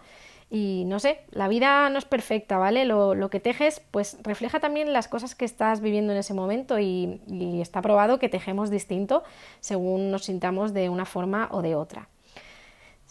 y 0.54 0.84
no 0.86 1.00
sé, 1.00 1.22
la 1.32 1.48
vida 1.48 1.90
no 1.90 1.98
es 1.98 2.04
perfecta, 2.04 2.58
¿vale? 2.58 2.84
Lo, 2.84 3.30
que 3.30 3.40
tejes, 3.40 3.82
pues 3.90 4.18
refleja 4.22 4.60
también 4.60 4.92
las 4.92 5.08
cosas 5.08 5.34
que 5.34 5.46
estás 5.46 5.80
viviendo 5.80 6.12
en 6.12 6.20
ese 6.20 6.34
momento 6.34 6.78
y, 6.78 7.22
y, 7.28 7.62
está 7.62 7.82
probado 7.82 8.20
que 8.20 8.28
tejemos 8.28 8.70
distinto 8.70 9.24
según 9.62 10.12
nos 10.12 10.26
sintamos 10.26 10.74
de 10.74 10.90
una 10.90 11.06
forma 11.06 11.48
o 11.52 11.62
de 11.62 11.76
otra. 11.76 12.10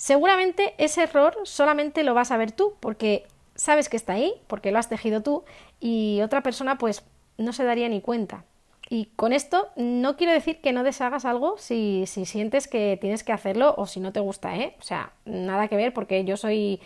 Seguramente 0.00 0.74
ese 0.78 1.02
error 1.02 1.36
solamente 1.44 2.04
lo 2.04 2.14
vas 2.14 2.30
a 2.30 2.38
ver 2.38 2.52
tú, 2.52 2.72
porque 2.80 3.26
sabes 3.54 3.90
que 3.90 3.98
está 3.98 4.14
ahí, 4.14 4.32
porque 4.46 4.72
lo 4.72 4.78
has 4.78 4.88
tejido 4.88 5.22
tú, 5.22 5.44
y 5.78 6.22
otra 6.22 6.42
persona 6.42 6.78
pues 6.78 7.04
no 7.36 7.52
se 7.52 7.64
daría 7.64 7.88
ni 7.90 8.00
cuenta. 8.00 8.44
Y 8.88 9.10
con 9.14 9.34
esto 9.34 9.68
no 9.76 10.16
quiero 10.16 10.32
decir 10.32 10.62
que 10.62 10.72
no 10.72 10.84
deshagas 10.84 11.26
algo 11.26 11.58
si, 11.58 12.04
si 12.06 12.24
sientes 12.24 12.66
que 12.66 12.98
tienes 12.98 13.22
que 13.24 13.32
hacerlo 13.32 13.74
o 13.76 13.86
si 13.86 14.00
no 14.00 14.10
te 14.10 14.20
gusta, 14.20 14.56
¿eh? 14.56 14.74
O 14.80 14.82
sea, 14.82 15.12
nada 15.26 15.68
que 15.68 15.76
ver 15.76 15.92
porque 15.92 16.24
yo 16.24 16.38
soy 16.38 16.80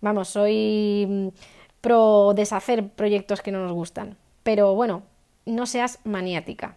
Vamos, 0.00 0.28
soy 0.28 1.06
mm, 1.08 1.28
pro 1.80 2.32
deshacer 2.34 2.88
proyectos 2.88 3.40
que 3.40 3.52
no 3.52 3.62
nos 3.62 3.72
gustan. 3.72 4.16
Pero 4.42 4.74
bueno, 4.74 5.02
no 5.46 5.66
seas 5.66 5.98
maniática. 6.04 6.76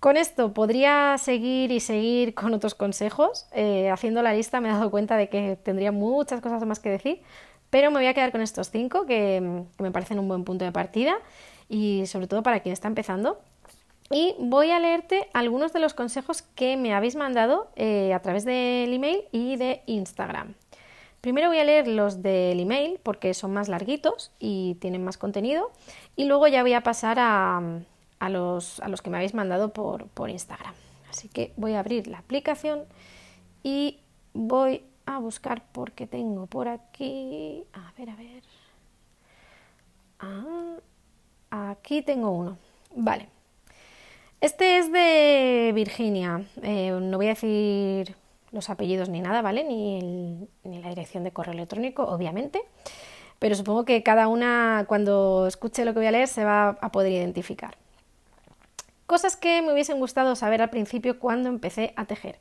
Con 0.00 0.16
esto 0.16 0.52
podría 0.52 1.16
seguir 1.18 1.72
y 1.72 1.80
seguir 1.80 2.34
con 2.34 2.52
otros 2.52 2.74
consejos. 2.74 3.46
Eh, 3.52 3.90
haciendo 3.90 4.22
la 4.22 4.34
lista 4.34 4.60
me 4.60 4.68
he 4.68 4.72
dado 4.72 4.90
cuenta 4.90 5.16
de 5.16 5.28
que 5.28 5.56
tendría 5.56 5.90
muchas 5.90 6.40
cosas 6.40 6.64
más 6.66 6.80
que 6.80 6.90
decir, 6.90 7.22
pero 7.70 7.90
me 7.90 7.98
voy 7.98 8.06
a 8.06 8.14
quedar 8.14 8.30
con 8.30 8.42
estos 8.42 8.70
cinco 8.70 9.06
que, 9.06 9.64
me 9.78 9.90
parecen 9.90 10.18
un 10.18 10.28
buen 10.28 10.44
punto 10.44 10.64
de 10.64 10.72
partida 10.72 11.16
y 11.68 12.04
sobre 12.06 12.26
todo 12.26 12.42
para 12.42 12.60
quien 12.60 12.72
está 12.72 12.88
empezando. 12.88 13.40
Y 14.10 14.36
voy 14.38 14.70
a 14.70 14.78
leerte 14.78 15.28
algunos 15.32 15.72
de 15.72 15.80
los 15.80 15.94
consejos 15.94 16.42
que 16.42 16.76
me 16.76 16.94
habéis 16.94 17.16
mandado 17.16 17.70
eh, 17.74 18.12
a 18.14 18.20
través 18.20 18.44
del 18.44 18.92
email 18.92 19.24
y 19.32 19.56
de 19.56 19.82
Instagram. 19.86 20.54
Primero 21.20 21.48
voy 21.48 21.58
a 21.58 21.64
leer 21.64 21.88
los 21.88 22.22
del 22.22 22.60
email 22.60 23.00
porque 23.02 23.34
son 23.34 23.52
más 23.52 23.68
larguitos 23.68 24.30
y 24.38 24.76
tienen 24.76 25.02
más 25.02 25.18
contenido 25.18 25.72
y 26.14 26.26
luego 26.26 26.46
ya 26.46 26.62
voy 26.62 26.74
a 26.74 26.82
pasar 26.82 27.16
a, 27.18 27.60
los, 28.28 28.80
a 28.80 28.88
los, 28.88 29.02
que 29.02 29.10
me 29.10 29.16
habéis 29.16 29.34
mandado 29.34 29.72
por, 29.72 30.08
por 30.08 30.30
Instagram. 30.30 30.74
Así 31.10 31.28
que 31.28 31.52
voy 31.56 31.74
a 31.74 31.80
abrir 31.80 32.06
la 32.06 32.18
aplicación 32.18 32.84
y 33.62 34.00
voy 34.32 34.82
a 35.06 35.18
buscar 35.18 35.62
porque 35.72 36.06
tengo 36.06 36.46
por 36.46 36.68
aquí... 36.68 37.64
A 37.72 37.92
ver, 37.96 38.10
a 38.10 38.16
ver. 38.16 38.42
Ah, 40.18 40.76
aquí 41.50 42.02
tengo 42.02 42.30
uno. 42.30 42.58
Vale. 42.94 43.28
Este 44.40 44.78
es 44.78 44.92
de 44.92 45.72
Virginia. 45.74 46.44
Eh, 46.62 46.90
no 47.00 47.16
voy 47.16 47.26
a 47.26 47.30
decir 47.30 48.16
los 48.52 48.70
apellidos 48.70 49.08
ni 49.08 49.20
nada, 49.20 49.42
¿vale? 49.42 49.64
Ni, 49.64 50.48
la 50.64 50.88
dirección 50.88 51.24
de 51.24 51.32
correo 51.32 51.54
electrónico, 51.54 52.04
obviamente. 52.04 52.60
Pero 53.38 53.54
supongo 53.54 53.84
que 53.84 54.02
cada 54.02 54.28
una, 54.28 54.84
cuando 54.88 55.46
escuche 55.46 55.84
lo 55.84 55.92
que 55.92 56.00
voy 56.00 56.06
a 56.06 56.10
leer, 56.10 56.28
se 56.28 56.44
va 56.44 56.70
a 56.80 56.92
poder 56.92 57.12
identificar. 57.12 57.76
Cosas 59.06 59.36
que 59.36 59.62
me 59.62 59.72
hubiesen 59.72 60.00
gustado 60.00 60.34
saber 60.34 60.62
al 60.62 60.70
principio 60.70 61.20
cuando 61.20 61.48
empecé 61.48 61.92
a 61.96 62.06
tejer. 62.06 62.40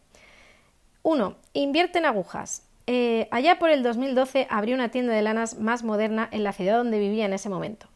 1. 1.04 1.36
Invierte 1.54 1.99
en 1.99 2.06
agujas. 2.06 2.63
Eh, 2.88 3.28
allá 3.30 3.60
por 3.60 3.69
el 3.69 3.84
2012 3.84 4.47
abrí 4.49 4.73
una 4.73 4.89
tienda 4.89 5.13
de 5.13 5.21
lanas 5.21 5.60
más 5.60 5.84
moderna 5.84 6.28
en 6.32 6.43
la 6.43 6.54
ciudad 6.54 6.78
donde 6.78 6.99
vivía 6.99 7.25
en 7.25 7.34
ese 7.34 7.49
momento. 7.49 7.88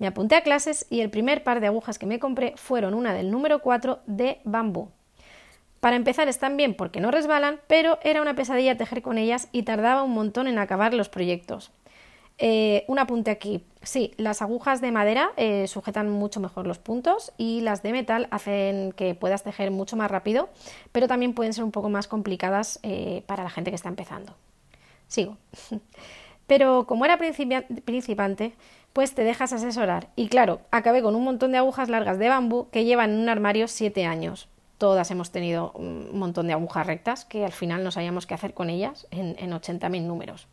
Me 0.00 0.08
apunté 0.08 0.34
a 0.34 0.42
clases 0.42 0.86
y 0.90 1.02
el 1.02 1.10
primer 1.10 1.44
par 1.44 1.60
de 1.60 1.68
agujas 1.68 1.98
que 1.98 2.06
me 2.06 2.18
compré 2.18 2.54
fueron 2.56 2.94
una 2.94 3.12
del 3.12 3.30
número 3.30 3.60
4 3.60 4.00
de 4.06 4.40
bambú. 4.44 4.88
Para 5.78 5.96
empezar 5.96 6.28
están 6.28 6.56
bien 6.56 6.74
porque 6.74 7.00
no 7.00 7.10
resbalan, 7.10 7.60
pero 7.66 7.98
era 8.02 8.22
una 8.22 8.34
pesadilla 8.34 8.76
tejer 8.76 9.02
con 9.02 9.18
ellas 9.18 9.48
y 9.52 9.62
tardaba 9.62 10.02
un 10.02 10.12
montón 10.12 10.48
en 10.48 10.58
acabar 10.58 10.94
los 10.94 11.08
proyectos. 11.08 11.70
Eh, 12.42 12.84
un 12.88 12.98
apunte 12.98 13.30
aquí. 13.30 13.62
Sí, 13.82 14.14
las 14.16 14.40
agujas 14.40 14.80
de 14.80 14.90
madera 14.92 15.32
eh, 15.36 15.66
sujetan 15.68 16.10
mucho 16.10 16.40
mejor 16.40 16.66
los 16.66 16.78
puntos 16.78 17.32
y 17.36 17.60
las 17.60 17.82
de 17.82 17.92
metal 17.92 18.28
hacen 18.30 18.92
que 18.92 19.14
puedas 19.14 19.42
tejer 19.42 19.70
mucho 19.70 19.94
más 19.94 20.10
rápido, 20.10 20.48
pero 20.90 21.06
también 21.06 21.34
pueden 21.34 21.52
ser 21.52 21.64
un 21.64 21.70
poco 21.70 21.90
más 21.90 22.08
complicadas 22.08 22.80
eh, 22.82 23.22
para 23.26 23.44
la 23.44 23.50
gente 23.50 23.70
que 23.70 23.74
está 23.74 23.90
empezando. 23.90 24.34
Sigo. 25.06 25.36
pero 26.46 26.86
como 26.86 27.04
era 27.04 27.18
principiante, 27.18 28.54
pues 28.94 29.14
te 29.14 29.22
dejas 29.22 29.52
asesorar. 29.52 30.08
Y 30.16 30.28
claro, 30.28 30.62
acabé 30.70 31.02
con 31.02 31.14
un 31.14 31.24
montón 31.24 31.52
de 31.52 31.58
agujas 31.58 31.90
largas 31.90 32.18
de 32.18 32.30
bambú 32.30 32.68
que 32.70 32.86
llevan 32.86 33.10
en 33.10 33.20
un 33.20 33.28
armario 33.28 33.68
7 33.68 34.06
años 34.06 34.48
todas 34.80 35.10
hemos 35.10 35.30
tenido 35.30 35.72
un 35.72 36.18
montón 36.18 36.46
de 36.46 36.54
agujas 36.54 36.86
rectas 36.86 37.26
que 37.26 37.44
al 37.44 37.52
final 37.52 37.84
no 37.84 37.90
sabíamos 37.90 38.26
qué 38.26 38.32
hacer 38.32 38.54
con 38.54 38.70
ellas 38.70 39.06
en, 39.10 39.36
80.000 39.36 40.04
números. 40.04 40.48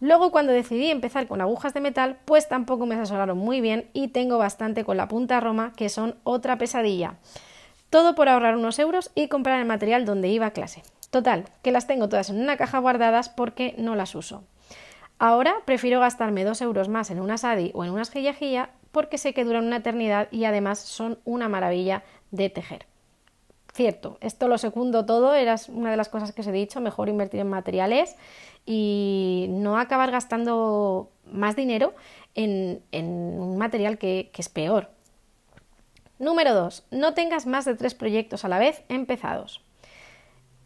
Luego 0.00 0.30
cuando 0.30 0.52
decidí 0.52 0.90
empezar 0.90 1.26
con 1.26 1.40
agujas 1.40 1.72
de 1.72 1.80
metal, 1.80 2.18
pues 2.24 2.48
tampoco 2.48 2.84
me 2.84 2.96
asesoraron 2.96 3.38
muy 3.38 3.60
bien 3.60 3.88
y 3.92 4.08
tengo 4.08 4.36
bastante 4.36 4.84
con 4.84 4.96
la 4.96 5.08
punta 5.08 5.40
roma, 5.40 5.72
que 5.74 5.88
son 5.88 6.16
otra 6.22 6.58
pesadilla. 6.58 7.16
Todo 7.88 8.14
por 8.14 8.28
ahorrar 8.28 8.56
unos 8.56 8.78
euros 8.78 9.10
y 9.14 9.28
comprar 9.28 9.58
el 9.58 9.66
material 9.66 10.04
donde 10.04 10.28
iba 10.28 10.50
clase. 10.50 10.82
Total, 11.10 11.44
que 11.62 11.72
las 11.72 11.86
tengo 11.86 12.08
todas 12.08 12.28
en 12.28 12.40
una 12.40 12.56
caja 12.56 12.78
guardadas 12.78 13.28
porque 13.30 13.74
no 13.78 13.94
las 13.94 14.14
uso. 14.14 14.44
Ahora 15.18 15.54
prefiero 15.64 16.00
gastarme 16.00 16.44
dos 16.44 16.60
euros 16.60 16.88
más 16.88 17.10
en 17.10 17.20
unas 17.20 17.44
Adi 17.44 17.70
o 17.74 17.84
en 17.84 17.90
unas 17.90 18.10
Gilla 18.10 18.70
porque 18.92 19.16
sé 19.16 19.32
que 19.32 19.44
duran 19.44 19.66
una 19.66 19.76
eternidad 19.76 20.28
y 20.30 20.44
además 20.44 20.78
son 20.78 21.18
una 21.24 21.48
maravilla 21.48 22.02
de 22.32 22.50
tejer. 22.50 22.86
Cierto, 23.76 24.16
esto 24.22 24.48
lo 24.48 24.56
segundo 24.56 25.04
todo, 25.04 25.34
era 25.34 25.56
una 25.68 25.90
de 25.90 25.98
las 25.98 26.08
cosas 26.08 26.32
que 26.32 26.40
os 26.40 26.46
he 26.46 26.52
dicho, 26.52 26.80
mejor 26.80 27.10
invertir 27.10 27.40
en 27.40 27.50
materiales 27.50 28.16
y 28.64 29.48
no 29.50 29.78
acabar 29.78 30.10
gastando 30.10 31.10
más 31.30 31.56
dinero 31.56 31.92
en, 32.34 32.80
un 32.90 33.58
material 33.58 33.98
que, 33.98 34.30
que 34.32 34.40
es 34.40 34.48
peor. 34.48 34.88
Número 36.18 36.54
2. 36.54 36.84
No 36.90 37.12
tengas 37.12 37.44
más 37.44 37.66
de 37.66 37.74
tres 37.74 37.94
proyectos 37.94 38.46
a 38.46 38.48
la 38.48 38.58
vez 38.58 38.82
empezados. 38.88 39.60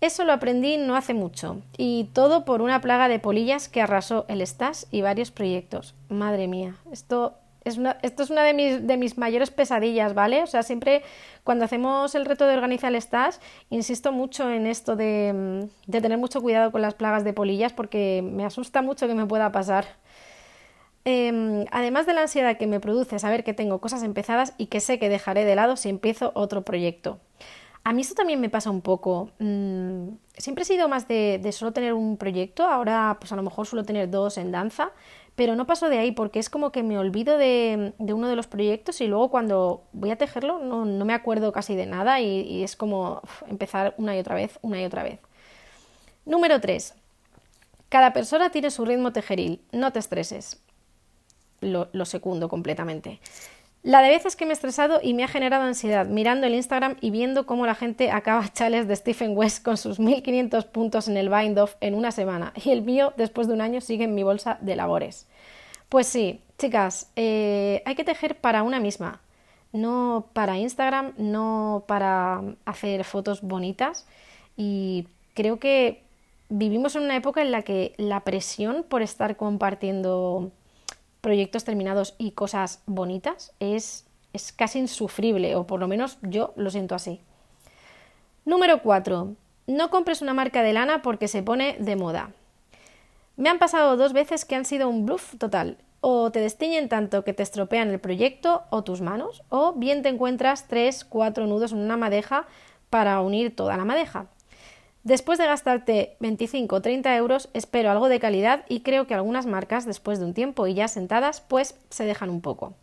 Eso 0.00 0.22
lo 0.22 0.32
aprendí 0.32 0.76
no 0.76 0.94
hace 0.94 1.12
mucho, 1.12 1.62
y 1.76 2.10
todo 2.12 2.44
por 2.44 2.62
una 2.62 2.80
plaga 2.80 3.08
de 3.08 3.18
polillas 3.18 3.68
que 3.68 3.82
arrasó 3.82 4.24
el 4.28 4.40
Stash 4.46 4.84
y 4.92 5.00
varios 5.00 5.32
proyectos. 5.32 5.96
Madre 6.08 6.46
mía, 6.46 6.76
esto 6.92 7.39
esto 7.64 8.22
es 8.22 8.30
una 8.30 8.42
de 8.42 8.96
mis, 8.96 9.18
mayores 9.18 9.50
pesadillas, 9.50 10.14
¿vale? 10.14 10.42
O 10.42 10.46
sea, 10.46 10.62
siempre 10.62 11.02
cuando 11.44 11.64
hacemos 11.64 12.14
el 12.14 12.24
reto 12.24 12.46
de 12.46 12.54
organizar 12.54 12.92
el 12.94 13.00
stash, 13.00 13.36
insisto 13.68 14.12
mucho 14.12 14.50
en 14.50 14.66
esto 14.66 14.96
de, 14.96 15.68
de, 15.86 16.00
tener 16.00 16.18
mucho 16.18 16.40
cuidado 16.40 16.72
con 16.72 16.82
las 16.82 16.94
plagas 16.94 17.24
de 17.24 17.32
polillas 17.32 17.72
porque 17.72 18.22
me 18.24 18.44
asusta 18.44 18.82
mucho 18.82 19.06
que 19.06 19.14
me 19.14 19.26
pueda 19.26 19.52
pasar. 19.52 19.84
Em, 21.04 21.64
además 21.70 22.06
de 22.06 22.12
la 22.12 22.22
ansiedad 22.22 22.58
que 22.58 22.66
me 22.66 22.78
produce 22.78 23.18
saber 23.18 23.42
que 23.42 23.54
tengo 23.54 23.80
cosas 23.80 24.02
empezadas 24.02 24.54
y 24.58 24.66
que 24.66 24.80
sé 24.80 24.98
que 24.98 25.08
dejaré 25.08 25.44
de 25.44 25.54
lado 25.54 25.76
si 25.76 25.88
empiezo 25.88 26.32
otro 26.34 26.62
proyecto. 26.62 27.18
A 27.84 27.94
mí 27.94 28.02
esto 28.02 28.14
también 28.14 28.40
me 28.40 28.50
pasa 28.50 28.70
un 28.70 28.82
poco. 28.82 29.30
Mm, 29.38 30.08
siempre 30.36 30.62
he 30.62 30.66
sido 30.66 30.88
más 30.88 31.08
de, 31.08 31.40
de, 31.42 31.52
solo 31.52 31.72
tener 31.72 31.94
un 31.94 32.18
proyecto, 32.18 32.66
ahora 32.66 33.16
pues 33.18 33.32
a 33.32 33.36
lo 33.36 33.42
mejor 33.42 33.66
suelo 33.66 33.84
tener 33.84 34.10
dos 34.10 34.36
en 34.36 34.52
danza, 34.52 34.92
pero 35.40 35.56
no 35.56 35.66
paso 35.66 35.88
de 35.88 35.98
ahí 35.98 36.12
porque 36.12 36.38
es 36.38 36.50
como 36.50 36.70
que 36.70 36.82
me 36.82 36.98
olvido 36.98 37.38
de, 37.38 37.94
uno 37.98 38.28
de 38.28 38.36
los 38.36 38.46
proyectos 38.46 39.00
y 39.00 39.06
luego 39.06 39.30
cuando 39.30 39.84
voy 39.94 40.10
a 40.10 40.16
tejerlo 40.16 40.58
no, 40.58 40.84
me 41.06 41.14
acuerdo 41.14 41.50
casi 41.50 41.74
de 41.74 41.86
nada 41.86 42.20
y, 42.20 42.62
es 42.62 42.76
como 42.76 43.22
empezar 43.48 43.94
una 43.96 44.14
y 44.14 44.18
otra 44.20 44.34
vez, 44.34 44.58
una 44.60 44.82
y 44.82 44.84
otra 44.84 45.02
vez. 45.02 45.18
Número 46.26 46.60
3. 46.60 46.92
Cada 47.88 48.12
persona 48.12 48.50
tiene 48.50 48.70
su 48.70 48.84
ritmo 48.84 49.14
tejeril, 49.14 49.62
no 49.72 49.94
te 49.94 50.00
estreses. 50.00 50.60
Lo, 51.62 51.88
lo 51.92 52.04
secundo 52.04 52.50
completamente. 52.50 53.18
La 53.82 54.02
de 54.02 54.10
veces 54.10 54.36
que 54.36 54.44
me 54.44 54.50
he 54.50 54.52
estresado 54.52 55.00
y 55.02 55.14
me 55.14 55.24
ha 55.24 55.28
generado 55.28 55.64
ansiedad 55.64 56.04
mirando 56.04 56.46
el 56.46 56.54
Instagram 56.54 56.98
y 57.00 57.10
viendo 57.10 57.46
cómo 57.46 57.64
la 57.64 57.74
gente 57.74 58.10
acaba 58.10 58.46
chales 58.52 58.86
de 58.88 58.94
Stephen 58.94 59.34
West 59.34 59.64
con 59.64 59.78
sus 59.78 59.98
1500 59.98 60.66
puntos 60.66 61.08
en 61.08 61.16
el 61.16 61.30
Bind 61.30 61.58
Off 61.58 61.76
en 61.80 61.94
una 61.94 62.12
semana 62.12 62.52
y 62.62 62.72
el 62.72 62.82
mío 62.82 63.14
después 63.16 63.48
de 63.48 63.54
un 63.54 63.62
año 63.62 63.80
sigue 63.80 64.04
en 64.04 64.14
mi 64.14 64.22
bolsa 64.22 64.58
de 64.60 64.76
labores. 64.76 65.29
Pues 65.90 66.06
sí, 66.06 66.40
chicas, 66.56 67.10
eh, 67.16 67.82
hay 67.84 67.96
que 67.96 68.04
tejer 68.04 68.40
para 68.40 68.62
una 68.62 68.78
misma, 68.78 69.20
no 69.72 70.28
para 70.32 70.56
Instagram, 70.56 71.14
no 71.18 71.82
para 71.88 72.42
hacer 72.64 73.02
fotos 73.02 73.42
bonitas 73.42 74.06
y 74.56 75.08
creo 75.34 75.58
que 75.58 76.04
vivimos 76.48 76.94
en 76.94 77.02
una 77.02 77.16
época 77.16 77.42
en 77.42 77.50
la 77.50 77.62
que 77.62 77.94
la 77.96 78.20
presión 78.20 78.84
por 78.88 79.02
estar 79.02 79.36
compartiendo 79.36 80.52
proyectos 81.20 81.64
terminados 81.64 82.14
y 82.18 82.30
cosas 82.30 82.82
bonitas 82.86 83.52
es, 83.58 84.06
es 84.32 84.52
casi 84.52 84.78
insufrible, 84.78 85.56
o 85.56 85.66
por 85.66 85.80
lo 85.80 85.88
menos 85.88 86.18
yo 86.22 86.52
lo 86.54 86.70
siento 86.70 86.94
así. 86.94 87.20
Número 88.44 88.80
4. 88.80 89.34
No 89.66 89.90
compres 89.90 90.22
una 90.22 90.34
marca 90.34 90.62
de 90.62 90.72
lana 90.72 91.02
porque 91.02 91.26
se 91.26 91.42
pone 91.42 91.76
de 91.80 91.96
moda. 91.96 92.30
Me 93.40 93.48
han 93.48 93.58
pasado 93.58 93.96
dos 93.96 94.12
veces 94.12 94.44
que 94.44 94.54
han 94.54 94.66
sido 94.66 94.86
un 94.90 95.06
bluff 95.06 95.34
total. 95.38 95.78
O 96.02 96.30
te 96.30 96.40
destiñen 96.40 96.90
tanto 96.90 97.24
que 97.24 97.32
te 97.32 97.42
estropean 97.42 97.88
el 97.88 97.98
proyecto 97.98 98.64
o 98.68 98.84
tus 98.84 99.00
manos, 99.00 99.42
o 99.48 99.72
bien 99.72 100.02
te 100.02 100.10
encuentras 100.10 100.68
tres, 100.68 101.06
cuatro 101.06 101.46
nudos 101.46 101.72
en 101.72 101.78
una 101.78 101.96
madeja 101.96 102.46
para 102.90 103.18
unir 103.22 103.56
toda 103.56 103.78
la 103.78 103.86
madeja. 103.86 104.26
Después 105.04 105.38
de 105.38 105.46
gastarte 105.46 106.18
25 106.20 106.76
o 106.76 106.82
30 106.82 107.16
euros, 107.16 107.48
espero 107.54 107.90
algo 107.90 108.10
de 108.10 108.20
calidad 108.20 108.66
y 108.68 108.80
creo 108.80 109.06
que 109.06 109.14
algunas 109.14 109.46
marcas, 109.46 109.86
después 109.86 110.18
de 110.18 110.26
un 110.26 110.34
tiempo 110.34 110.66
y 110.66 110.74
ya 110.74 110.86
sentadas, 110.86 111.40
pues 111.40 111.80
se 111.88 112.04
dejan 112.04 112.28
un 112.28 112.42
poco. 112.42 112.74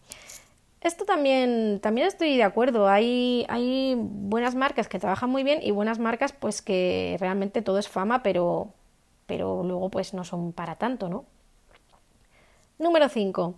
Esto 0.81 1.05
también, 1.05 1.79
también 1.83 2.07
estoy 2.07 2.35
de 2.35 2.41
acuerdo. 2.41 2.89
Hay, 2.89 3.45
hay 3.47 3.93
buenas 3.95 4.55
marcas 4.55 4.87
que 4.87 4.97
trabajan 4.97 5.29
muy 5.29 5.43
bien 5.43 5.59
y 5.61 5.69
buenas 5.69 5.99
marcas, 5.99 6.33
pues 6.33 6.63
que 6.63 7.15
realmente 7.19 7.61
todo 7.61 7.77
es 7.77 7.87
fama, 7.87 8.23
pero, 8.23 8.73
pero 9.27 9.61
luego 9.63 9.89
pues 9.89 10.13
no 10.13 10.23
son 10.23 10.53
para 10.53 10.75
tanto, 10.75 11.09
¿no? 11.09 11.25
Número 12.79 13.09
5. 13.09 13.53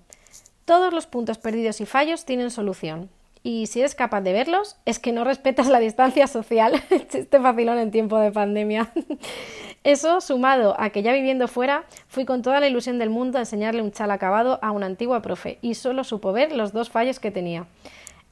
Todos 0.65 0.93
los 0.93 1.07
puntos 1.07 1.37
perdidos 1.37 1.79
y 1.81 1.85
fallos 1.85 2.25
tienen 2.25 2.51
solución 2.51 3.09
y 3.41 3.67
si 3.67 3.79
eres 3.79 3.95
capaz 3.95 4.21
de 4.21 4.33
verlos, 4.33 4.75
es 4.85 4.99
que 4.99 5.13
no 5.13 5.23
respetas 5.23 5.67
la 5.67 5.79
distancia 5.79 6.27
social. 6.27 6.73
Chiste 7.09 7.39
facilón 7.39 7.77
en 7.79 7.91
tiempo 7.91 8.17
de 8.19 8.31
pandemia. 8.31 8.91
Eso, 9.83 10.19
sumado 10.19 10.75
a 10.77 10.89
que 10.89 11.03
ya 11.03 11.13
viviendo 11.13 11.47
fuera, 11.47 11.85
fui 12.07 12.25
con 12.25 12.41
toda 12.41 12.59
la 12.59 12.67
ilusión 12.67 12.99
del 12.99 13.09
mundo 13.09 13.37
a 13.37 13.41
enseñarle 13.41 13.81
un 13.81 13.93
chal 13.93 14.11
acabado 14.11 14.59
a 14.61 14.71
una 14.71 14.87
antigua 14.87 15.21
profe 15.21 15.57
y 15.61 15.75
solo 15.75 16.03
supo 16.03 16.33
ver 16.33 16.51
los 16.51 16.73
dos 16.73 16.89
fallos 16.89 17.19
que 17.19 17.31
tenía. 17.31 17.65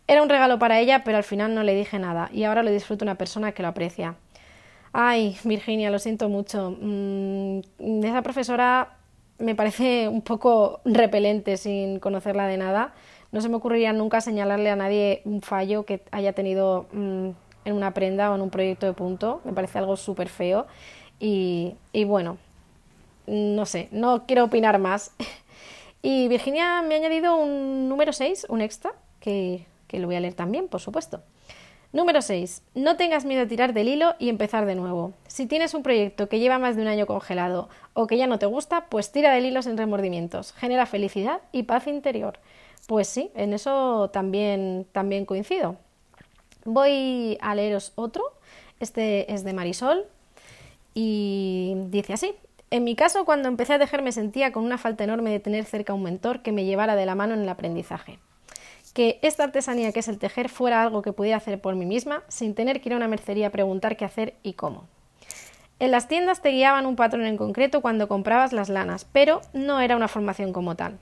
Era 0.08 0.22
un 0.22 0.30
regalo 0.30 0.60
para 0.60 0.80
ella, 0.80 1.04
pero 1.06 1.18
al 1.18 1.24
final 1.24 1.56
no 1.56 1.64
le 1.64 1.74
dije 1.74 2.00
nada 2.00 2.30
y 2.34 2.44
ahora 2.44 2.64
lo 2.64 2.72
disfruta 2.72 3.06
una 3.06 3.16
persona 3.16 3.54
que 3.54 3.62
lo 3.62 3.70
aprecia. 3.70 4.16
Ay, 5.00 5.38
Virginia, 5.44 5.92
lo 5.92 6.00
siento 6.00 6.28
mucho. 6.28 6.76
Mm, 6.82 7.60
esa 8.04 8.22
profesora 8.24 8.98
me 9.38 9.54
parece 9.54 10.08
un 10.08 10.22
poco 10.22 10.82
repelente 10.86 11.58
sin 11.58 12.00
conocerla 12.00 12.48
de 12.48 12.58
nada 12.58 12.94
no 13.32 13.42
se 13.42 13.50
me 13.50 13.56
ocurriría 13.56 13.94
nunca 13.94 14.22
señalarle 14.22 14.70
a 14.70 14.76
nadie 14.76 15.22
un 15.26 15.42
fallo 15.42 15.84
que 15.84 16.02
haya 16.12 16.34
tenido 16.34 16.88
mm, 16.92 17.30
en 17.66 17.74
una 17.76 17.94
prenda 17.94 18.32
o 18.32 18.36
en 18.36 18.42
un 18.42 18.50
proyecto 18.50 18.86
de 18.86 18.94
punto. 18.94 19.42
Me 19.44 19.54
parece 19.54 19.80
algo 19.80 19.98
súper 19.98 20.30
feo. 20.30 20.68
Y, 21.20 21.76
bueno, 22.06 22.38
no 23.26 23.66
sé, 23.66 23.90
no 23.92 24.26
quiero 24.26 24.46
opinar 24.46 24.80
más. 24.80 25.12
y 26.02 26.28
Virginia 26.28 26.82
me 26.84 26.96
ha 26.96 26.98
añadido 26.98 27.36
un 27.36 27.90
número 27.90 28.14
6, 28.14 28.48
un 28.50 28.62
extra, 28.62 28.94
que, 29.20 29.66
que 29.88 30.00
lo 30.00 30.08
voy 30.08 30.16
a 30.16 30.20
leer 30.20 30.36
también, 30.36 30.68
por 30.68 30.80
supuesto. 30.80 31.22
Número 31.94 32.22
6. 32.22 32.64
No 32.76 32.98
tengas 32.98 33.24
miedo 33.24 33.44
a 33.44 33.48
tirar 33.48 33.74
del 33.74 33.88
hilo 33.88 34.16
y 34.20 34.28
empezar 34.28 34.66
de 34.66 34.76
nuevo. 34.76 35.14
Si 35.28 35.46
tienes 35.46 35.74
un 35.74 35.84
proyecto 35.84 36.28
que 36.28 36.40
lleva 36.40 36.60
más 36.60 36.76
de 36.76 36.82
un 36.82 36.90
año 36.90 37.06
congelado 37.06 37.70
o 37.94 38.08
que 38.08 38.18
ya 38.18 38.28
no 38.28 38.40
te 38.40 38.46
gusta, 38.46 38.88
pues 38.90 39.14
tira 39.14 39.34
del 39.34 39.46
hilo 39.46 39.62
sin 39.62 39.78
remordimientos. 39.78 40.52
Genera 40.52 40.86
felicidad 40.86 41.40
y 41.54 41.64
paz 41.64 41.88
interior. 41.88 42.40
Pues 42.88 43.08
sí, 43.08 43.32
en 43.36 43.54
eso 43.54 44.10
también, 44.12 44.86
también 44.92 45.26
coincido. 45.26 45.78
Voy 46.66 47.38
a 47.40 47.56
leeros 47.56 47.94
otro. 47.96 48.24
Este 48.82 49.34
es 49.34 49.46
de 49.46 49.54
Marisol 49.54 50.06
y 50.94 51.74
dice 51.88 52.14
así. 52.14 52.36
En 52.70 52.84
mi 52.84 52.96
caso, 52.96 53.24
cuando 53.24 53.48
empecé 53.48 53.74
a 53.74 53.80
tejer 53.80 54.02
me 54.02 54.12
sentía 54.12 54.52
con 54.52 54.66
una 54.66 54.78
falta 54.78 55.06
enorme 55.06 55.32
de 55.32 55.40
tener 55.40 55.64
cerca 55.64 55.94
un 55.94 56.04
mentor 56.04 56.42
que 56.42 56.52
me 56.52 56.66
llevara 56.66 56.98
de 56.98 57.06
la 57.06 57.16
mano 57.16 57.34
en 57.34 57.44
el 57.44 57.50
aprendizaje. 57.50 58.20
Que 58.98 59.20
esta 59.22 59.44
artesanía 59.44 59.92
que 59.92 60.00
es 60.00 60.08
el 60.08 60.18
tejer 60.18 60.50
fuera 60.50 60.82
algo 60.82 61.04
que 61.04 61.14
pudiera 61.14 61.38
hacer 61.38 61.62
por 61.62 61.76
mí 61.76 61.86
misma 61.86 62.24
sin 62.30 62.56
tener 62.56 62.82
que 62.82 62.90
ir 62.90 62.94
a 62.94 62.98
una 62.98 63.08
mercería 63.08 63.46
a 63.46 63.52
preguntar 63.52 63.96
qué 63.96 64.06
hacer 64.06 64.34
y 64.42 64.54
cómo. 64.54 64.88
En 65.78 65.92
las 65.92 66.08
tiendas 66.08 66.42
te 66.42 66.50
guiaban 66.50 66.88
un 66.88 66.96
patrón 66.96 67.28
en 67.28 67.38
concreto 67.38 67.82
cuando 67.82 68.08
comprabas 68.08 68.54
las 68.54 68.70
lanas, 68.70 69.06
pero 69.06 69.42
no 69.54 69.82
era 69.82 69.96
una 69.96 70.08
formación 70.08 70.52
como 70.52 70.74
tal. 70.74 70.98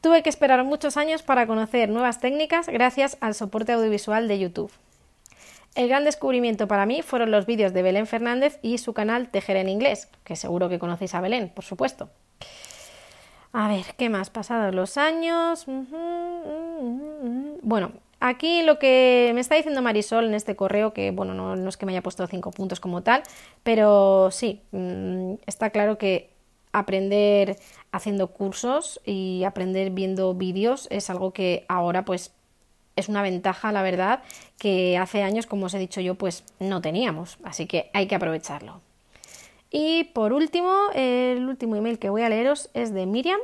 Tuve 0.00 0.22
que 0.22 0.30
esperar 0.30 0.64
muchos 0.64 0.96
años 0.96 1.22
para 1.22 1.46
conocer 1.46 1.90
nuevas 1.90 2.20
técnicas 2.20 2.68
gracias 2.68 3.18
al 3.20 3.34
soporte 3.34 3.72
audiovisual 3.72 4.26
de 4.26 4.38
YouTube. 4.38 4.72
El 5.74 5.88
gran 5.88 6.04
descubrimiento 6.04 6.68
para 6.68 6.86
mí 6.86 7.02
fueron 7.02 7.30
los 7.30 7.44
vídeos 7.44 7.74
de 7.74 7.82
Belén 7.82 8.06
Fernández 8.06 8.58
y 8.62 8.78
su 8.78 8.94
canal 8.94 9.28
Tejer 9.28 9.58
en 9.58 9.68
Inglés, 9.68 10.08
que 10.24 10.36
seguro 10.36 10.70
que 10.70 10.78
conocéis 10.78 11.14
a 11.14 11.20
Belén, 11.20 11.50
por 11.54 11.64
supuesto. 11.64 12.08
A 13.56 13.68
ver, 13.68 13.94
¿qué 13.96 14.08
más? 14.08 14.30
Pasados 14.30 14.74
los 14.74 14.98
años. 14.98 15.64
Bueno, 17.62 17.92
aquí 18.18 18.62
lo 18.62 18.80
que 18.80 19.30
me 19.32 19.40
está 19.40 19.54
diciendo 19.54 19.80
Marisol 19.80 20.24
en 20.24 20.34
este 20.34 20.56
correo, 20.56 20.92
que 20.92 21.12
bueno, 21.12 21.34
no, 21.34 21.68
es 21.68 21.76
que 21.76 21.86
me 21.86 21.92
haya 21.92 22.02
puesto 22.02 22.26
cinco 22.26 22.50
puntos 22.50 22.80
como 22.80 23.04
tal, 23.04 23.22
pero 23.62 24.32
sí, 24.32 24.60
mm, 24.72 25.34
está 25.46 25.70
claro 25.70 25.98
que 25.98 26.30
aprender 26.72 27.56
haciendo 27.92 28.26
cursos 28.26 29.00
y 29.04 29.44
aprender 29.44 29.90
viendo 29.90 30.34
vídeos 30.34 30.88
es 30.90 31.08
algo 31.08 31.32
que 31.32 31.64
ahora 31.68 32.04
pues 32.04 32.32
es 32.96 33.08
una 33.08 33.22
ventaja, 33.22 33.70
la 33.70 33.82
verdad, 33.82 34.24
que 34.58 34.98
hace 34.98 35.22
años, 35.22 35.46
como 35.46 35.66
os 35.66 35.74
he 35.74 35.78
dicho 35.78 36.00
yo, 36.00 36.16
pues 36.16 36.42
no 36.58 36.80
teníamos, 36.80 37.38
así 37.44 37.66
que 37.66 37.88
hay 37.92 38.08
que 38.08 38.16
aprovecharlo. 38.16 38.80
Y 39.76 40.04
por 40.04 40.32
último, 40.32 40.72
el 40.94 41.48
último 41.48 41.74
email 41.74 41.98
que 41.98 42.08
voy 42.08 42.22
a 42.22 42.28
leeros 42.28 42.70
es 42.74 42.94
de 42.94 43.06
Miriam. 43.06 43.40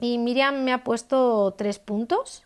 Y 0.00 0.16
Miriam 0.16 0.64
me 0.64 0.72
ha 0.72 0.82
puesto 0.82 1.52
tres 1.58 1.78
puntos 1.78 2.44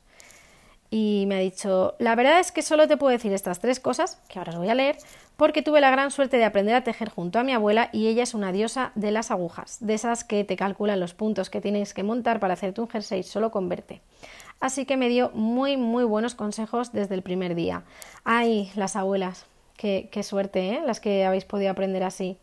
y 0.90 1.24
me 1.28 1.36
ha 1.36 1.38
dicho, 1.38 1.94
la 2.00 2.16
verdad 2.16 2.40
es 2.40 2.50
que 2.50 2.62
solo 2.62 2.88
te 2.88 2.96
puedo 2.96 3.12
decir 3.12 3.32
estas 3.32 3.60
tres 3.60 3.78
cosas, 3.78 4.16
que 4.28 4.40
ahora 4.40 4.50
os 4.50 4.58
voy 4.58 4.70
a 4.70 4.74
leer, 4.74 4.96
porque 5.36 5.62
tuve 5.62 5.80
la 5.80 5.92
gran 5.92 6.10
suerte 6.10 6.36
de 6.36 6.44
aprender 6.44 6.74
a 6.74 6.82
tejer 6.82 7.10
junto 7.10 7.38
a 7.38 7.44
mi 7.44 7.52
abuela 7.52 7.90
y 7.92 8.08
ella 8.08 8.24
es 8.24 8.34
una 8.34 8.50
diosa 8.50 8.90
de 8.96 9.12
las 9.12 9.30
agujas, 9.30 9.76
de 9.78 9.94
esas 9.94 10.24
que 10.24 10.42
te 10.42 10.56
calculan 10.56 10.98
los 10.98 11.14
puntos 11.14 11.48
que 11.48 11.60
tienes 11.60 11.94
que 11.94 12.02
montar 12.02 12.40
para 12.40 12.54
hacerte 12.54 12.80
un 12.80 12.88
jersey 12.88 13.22
solo 13.22 13.52
con 13.52 13.68
verte. 13.68 14.00
Así 14.58 14.84
que 14.84 14.96
me 14.96 15.08
dio 15.08 15.30
muy, 15.32 15.76
muy 15.76 16.02
buenos 16.02 16.34
consejos 16.34 16.90
desde 16.90 17.14
el 17.14 17.22
primer 17.22 17.54
día. 17.54 17.84
Ay, 18.24 18.72
las 18.74 18.96
abuelas, 18.96 19.46
qué, 19.76 20.22
suerte, 20.24 20.70
¿eh? 20.70 20.82
Las 20.84 20.98
que 20.98 21.24
habéis 21.24 21.44
podido 21.44 21.70
aprender 21.70 22.02
así. 22.02 22.36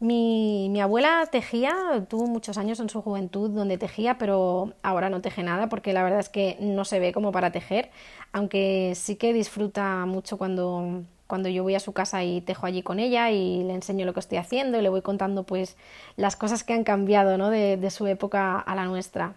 Mi, 0.00 0.80
abuela 0.80 1.28
tejía, 1.30 2.06
tuvo 2.08 2.26
muchos 2.26 2.56
años 2.56 2.80
en 2.80 2.88
su 2.88 3.02
juventud 3.02 3.50
donde 3.50 3.76
tejía, 3.76 4.16
pero 4.16 4.72
ahora 4.82 5.10
no 5.10 5.20
teje 5.20 5.42
nada 5.42 5.68
porque 5.68 5.92
la 5.92 6.02
verdad 6.02 6.20
es 6.20 6.30
que 6.30 6.56
no 6.58 6.86
se 6.86 6.98
ve 6.98 7.12
como 7.12 7.32
para 7.32 7.52
tejer, 7.52 7.90
aunque 8.32 8.94
sí 8.96 9.16
que 9.16 9.34
disfruta 9.34 10.06
mucho 10.06 10.38
cuando, 10.38 11.02
cuando 11.26 11.50
yo 11.50 11.62
voy 11.64 11.74
a 11.74 11.80
su 11.80 11.92
casa 11.92 12.24
y 12.24 12.40
tejo 12.40 12.64
allí 12.64 12.82
con 12.82 12.98
ella 12.98 13.30
y 13.30 13.62
le 13.62 13.74
enseño 13.74 14.06
lo 14.06 14.14
que 14.14 14.20
estoy 14.20 14.38
haciendo 14.38 14.78
y 14.78 14.82
le 14.82 14.88
voy 14.88 15.02
contando 15.02 15.42
pues 15.42 15.76
las 16.16 16.34
cosas 16.34 16.64
que 16.64 16.72
han 16.72 16.84
cambiado 16.84 17.36
¿no? 17.36 17.50
de, 17.50 17.90
su 17.90 18.06
época 18.06 18.58
a 18.58 18.74
la 18.74 18.86
nuestra. 18.86 19.34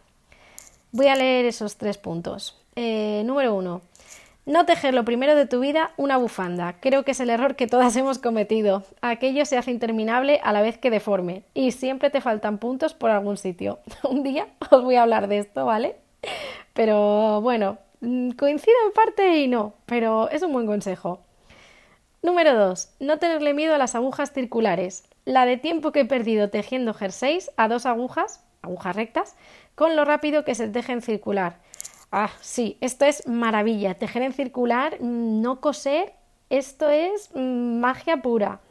Voy 0.94 1.08
a 1.08 1.16
leer 1.16 1.46
esos 1.46 1.76
tres 1.76 1.98
puntos. 1.98 2.58
Eh, 2.78 3.24
número 3.26 3.54
uno. 3.54 3.82
No 4.46 4.66
tejer 4.66 4.94
lo 4.94 5.06
primero 5.06 5.36
de 5.36 5.46
tu 5.46 5.62
vida 5.62 5.92
una 5.96 6.18
bufanda. 6.18 6.76
Creo 6.82 7.04
que 7.04 7.12
es 7.12 7.20
el 7.22 7.30
error 7.30 7.56
que 7.56 7.68
todas 7.68 7.96
hemos 7.96 8.20
cometido. 8.20 8.84
Aquello 9.00 9.46
se 9.46 9.58
hace 9.58 9.72
interminable 9.72 10.42
a 10.44 10.52
la 10.52 10.62
vez 10.62 10.78
que 10.78 10.90
deforme. 10.90 11.44
Y 11.54 11.72
siempre 11.72 12.10
te 12.10 12.20
faltan 12.20 12.58
puntos 12.58 12.94
por 12.94 13.10
algún 13.10 13.38
sitio. 13.38 13.80
Un 14.04 14.22
día 14.24 14.48
os 14.70 14.84
voy 14.84 14.96
a 14.96 15.04
hablar 15.04 15.30
de 15.30 15.38
esto, 15.38 15.66
¿vale? 15.66 15.96
Pero 16.74 17.40
bueno, 17.40 17.78
mm, 18.02 18.32
coincido 18.32 18.76
en 18.86 18.92
parte 18.92 19.38
y 19.38 19.48
no, 19.48 19.76
pero 19.86 20.30
es 20.30 20.42
un 20.44 20.52
buen 20.52 20.66
consejo. 20.66 21.22
Número 22.22 22.54
2. 22.54 22.96
No 23.00 23.20
tenerle 23.20 23.54
miedo 23.54 23.76
a 23.76 23.78
las 23.78 23.96
agujas 23.96 24.34
circulares. 24.34 25.06
La 25.24 25.46
de 25.46 25.56
tiempo 25.56 25.94
que 25.94 26.02
he 26.02 26.06
perdido 26.06 26.50
tejiendo 26.50 26.94
jerseys 26.94 27.50
a 27.56 27.70
dos 27.70 27.86
agujas, 27.86 28.44
agujas 28.62 28.96
rectas, 28.96 29.36
con 29.76 29.96
lo 29.96 30.04
rápido 30.04 30.44
que 30.44 30.56
se 30.56 30.68
teje 30.68 30.92
en 30.92 31.02
circular. 31.02 31.60
Ah, 32.16 32.30
sí, 32.42 32.78
esto 32.80 33.06
es 33.06 33.28
maravilla. 33.28 33.96
Tejer 33.96 34.22
en 34.22 34.34
circular, 34.34 35.02
no 35.02 35.60
coser, 35.62 36.14
esto 36.52 36.92
es 36.92 37.32
magia 37.34 38.18
pura. 38.18 38.62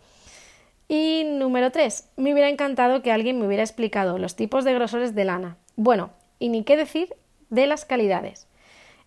Y 0.86 1.24
número 1.24 1.72
3. 1.72 2.10
Me 2.16 2.32
hubiera 2.32 2.48
encantado 2.48 3.02
que 3.02 3.10
alguien 3.10 3.40
me 3.40 3.46
hubiera 3.48 3.64
explicado 3.64 4.16
los 4.16 4.36
tipos 4.36 4.64
de 4.64 4.74
grosores 4.74 5.16
de 5.16 5.24
lana. 5.24 5.56
Bueno, 5.74 6.10
y 6.38 6.50
ni 6.50 6.62
qué 6.62 6.76
decir 6.76 7.16
de 7.50 7.66
las 7.66 7.84
calidades. 7.84 8.46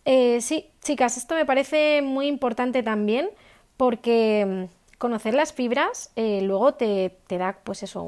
Eh, 0.03 0.41
sí, 0.41 0.69
chicas, 0.81 1.15
esto 1.15 1.35
me 1.35 1.45
parece 1.45 2.01
muy 2.01 2.27
importante 2.27 2.83
también 2.83 3.29
porque 3.77 4.67
mm, 4.69 4.97
conocer 4.97 5.33
las 5.33 5.53
fibras 5.53 6.11
eh, 6.17 6.41
luego 6.41 6.73
te, 6.73 7.17
da 7.29 7.59
pues 7.63 7.83
eso, 7.83 8.03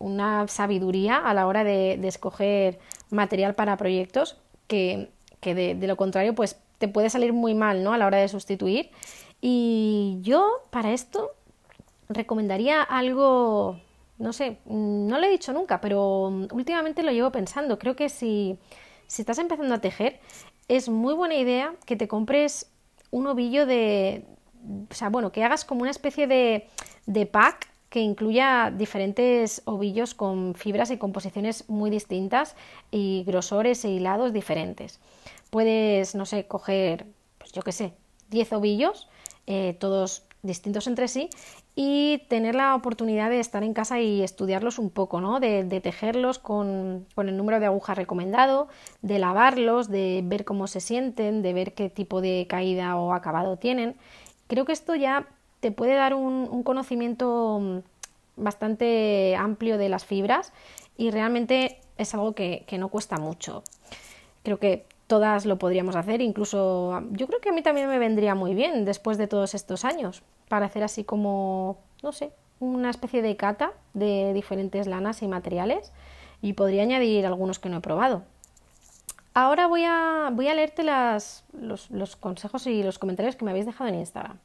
una 0.00 0.48
sabiduría 0.48 1.18
a 1.18 1.34
la 1.34 1.46
hora 1.46 1.62
de, 1.62 2.00
escoger 2.02 2.80
material 3.10 3.54
para 3.54 3.76
proyectos 3.76 4.40
que, 4.66 5.08
de, 5.42 5.74
de, 5.74 5.86
lo 5.86 5.96
contrario 5.96 6.34
pues 6.34 6.60
te 6.78 6.88
puede 6.88 7.10
salir 7.10 7.32
muy 7.32 7.54
mal 7.54 7.82
¿no? 7.82 7.92
a 7.92 7.98
la 7.98 8.06
hora 8.06 8.18
de 8.18 8.28
sustituir. 8.28 8.90
Y 9.40 10.18
yo 10.22 10.64
para 10.70 10.92
esto 10.92 11.30
recomendaría 12.08 12.82
algo, 12.82 13.80
no 14.18 14.32
sé, 14.32 14.58
no 14.66 15.18
lo 15.18 15.26
he 15.26 15.30
dicho 15.30 15.52
nunca, 15.52 15.80
pero 15.80 16.28
últimamente 16.52 17.02
lo 17.02 17.12
llevo 17.12 17.30
pensando. 17.30 17.78
Creo 17.78 17.96
que 17.96 18.08
si, 18.08 18.58
si 19.06 19.22
estás 19.22 19.38
empezando 19.38 19.74
a 19.74 19.80
tejer, 19.80 20.20
es 20.68 20.88
muy 20.88 21.14
buena 21.14 21.34
idea 21.34 21.74
que 21.86 21.96
te 21.96 22.08
compres 22.08 22.70
un 23.10 23.26
ovillo 23.26 23.66
de, 23.66 24.24
o 24.90 24.94
sea, 24.94 25.08
bueno, 25.08 25.32
que 25.32 25.42
hagas 25.42 25.64
como 25.64 25.82
una 25.82 25.90
especie 25.90 26.26
de, 26.26 26.68
de 27.06 27.26
pack 27.26 27.69
que 27.90 28.00
incluya 28.00 28.72
diferentes 28.74 29.62
ovillos 29.66 30.14
con 30.14 30.54
fibras 30.54 30.90
y 30.90 30.96
composiciones 30.96 31.68
muy 31.68 31.90
distintas 31.90 32.56
y 32.90 33.24
grosores 33.26 33.84
e 33.84 33.90
hilados 33.90 34.32
diferentes. 34.32 35.00
Puedes, 35.50 36.14
no 36.14 36.24
sé, 36.24 36.46
coger, 36.46 37.06
pues 37.38 37.52
yo 37.52 37.62
qué 37.62 37.72
sé, 37.72 37.92
10 38.30 38.52
ovillos, 38.52 39.08
eh, 39.46 39.76
todos 39.78 40.22
distintos 40.42 40.86
entre 40.86 41.08
sí 41.08 41.28
y 41.74 42.22
tener 42.28 42.54
la 42.54 42.74
oportunidad 42.74 43.30
de 43.30 43.40
estar 43.40 43.62
en 43.62 43.74
casa 43.74 44.00
y 44.00 44.22
estudiarlos 44.22 44.78
un 44.78 44.90
poco, 44.90 45.20
¿no? 45.20 45.40
De, 45.40 45.64
tejerlos 45.82 46.38
con, 46.38 47.06
el 47.16 47.36
número 47.36 47.60
de 47.60 47.66
agujas 47.66 47.96
recomendado, 47.96 48.68
de 49.02 49.18
lavarlos, 49.18 49.88
de 49.88 50.22
ver 50.24 50.44
cómo 50.44 50.66
se 50.66 50.80
sienten, 50.80 51.42
de 51.42 51.52
ver 51.52 51.74
qué 51.74 51.90
tipo 51.90 52.20
de 52.20 52.46
caída 52.48 52.96
o 52.96 53.12
acabado 53.12 53.56
tienen. 53.56 53.96
Creo 54.46 54.64
que 54.64 54.72
esto 54.72 54.94
ya 54.94 55.26
te 55.60 55.70
puede 55.70 55.94
dar 55.94 56.14
un, 56.14 56.62
conocimiento 56.62 57.58
mm, 57.60 57.78
bastante 58.36 59.36
amplio 59.36 59.78
de 59.78 59.88
las 59.88 60.04
fibras 60.04 60.52
y 60.96 61.10
realmente 61.10 61.80
es 61.98 62.14
algo 62.14 62.34
que, 62.34 62.66
no 62.78 62.88
cuesta 62.88 63.18
mucho. 63.18 63.62
Creo 64.42 64.58
que 64.58 64.86
todas 65.06 65.44
lo 65.44 65.58
podríamos 65.58 65.96
hacer, 65.96 66.20
incluso 66.20 67.02
yo 67.10 67.26
creo 67.26 67.40
que 67.40 67.50
a 67.50 67.52
mí 67.52 67.62
también 67.62 67.88
me 67.88 67.98
vendría 67.98 68.34
muy 68.34 68.54
bien 68.54 68.84
después 68.84 69.18
de 69.18 69.26
todos 69.26 69.54
estos 69.54 69.84
años, 69.84 70.22
para 70.48 70.66
hacer 70.66 70.82
así 70.82 71.04
como, 71.04 71.78
no 72.02 72.12
sé, 72.12 72.32
una 72.60 72.90
especie 72.90 73.22
de 73.22 73.36
cata 73.36 73.72
de 73.94 74.32
diferentes 74.32 74.86
lanas 74.86 75.22
y 75.22 75.28
materiales 75.28 75.92
y 76.42 76.52
podría 76.52 76.82
añadir 76.82 77.26
algunos 77.26 77.58
que 77.58 77.68
no 77.68 77.78
he 77.78 77.80
probado. 77.80 78.22
Ahora 79.34 79.66
voy 79.66 79.84
a, 79.84 80.30
voy 80.32 80.48
a 80.48 80.54
leerte 80.54 80.82
las, 80.82 81.44
los, 81.52 82.16
consejos 82.16 82.66
y 82.66 82.82
los 82.82 82.98
comentarios 82.98 83.36
que 83.36 83.44
me 83.44 83.52
habéis 83.52 83.66
dejado 83.66 83.88
en 83.88 83.96
Instagram. 83.96 84.38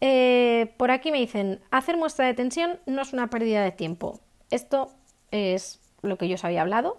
Eh, 0.00 0.74
por 0.76 0.90
aquí 0.90 1.10
me 1.10 1.18
dicen, 1.18 1.60
hacer 1.70 1.96
muestra 1.96 2.26
de 2.26 2.34
tensión 2.34 2.78
no 2.86 3.02
es 3.02 3.12
una 3.12 3.30
pérdida 3.30 3.62
de 3.62 3.72
tiempo. 3.72 4.20
Esto 4.50 4.90
es 5.30 5.80
lo 6.02 6.18
que 6.18 6.28
yo 6.28 6.34
os 6.34 6.44
había 6.44 6.62
hablado, 6.62 6.98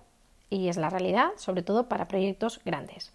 y 0.49 0.69
es 0.69 0.77
la 0.77 0.89
realidad, 0.89 1.31
sobre 1.37 1.61
todo 1.61 1.87
para 1.89 2.07
proyectos 2.07 2.61
grandes. 2.65 3.11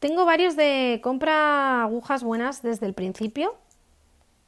Tengo 0.00 0.24
varios 0.24 0.56
de 0.56 1.00
compra 1.02 1.82
agujas 1.84 2.24
buenas 2.24 2.62
desde 2.62 2.86
el 2.86 2.94
principio, 2.94 3.54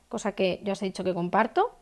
cosa 0.08 0.32
que 0.32 0.60
ya 0.64 0.72
os 0.72 0.82
he 0.82 0.86
dicho 0.86 1.04
que 1.04 1.14
comparto. 1.14 1.76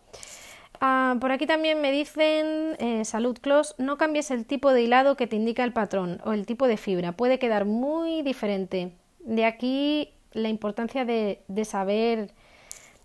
Ah, 0.81 1.17
por 1.21 1.33
aquí 1.33 1.47
también 1.47 1.81
me 1.81 1.93
dicen, 1.93 2.77
eh, 2.79 3.05
Salud 3.05 3.39
Close, 3.39 3.75
no 3.79 3.97
cambies 3.99 4.31
el 4.31 4.45
tipo 4.45 4.73
de 4.73 4.83
hilado 4.83 5.17
que 5.17 5.27
te 5.27 5.37
indica 5.37 5.65
el 5.65 5.73
patrón 5.73 6.21
o 6.25 6.33
el 6.33 6.45
tipo 6.45 6.67
de 6.67 6.77
fibra, 6.77 7.13
puede 7.13 7.39
quedar 7.39 7.65
muy 7.65 8.23
diferente. 8.23 8.93
De 9.21 9.45
aquí 9.45 10.13
la 10.33 10.49
importancia 10.49 11.05
de, 11.05 11.43
saber 11.65 12.33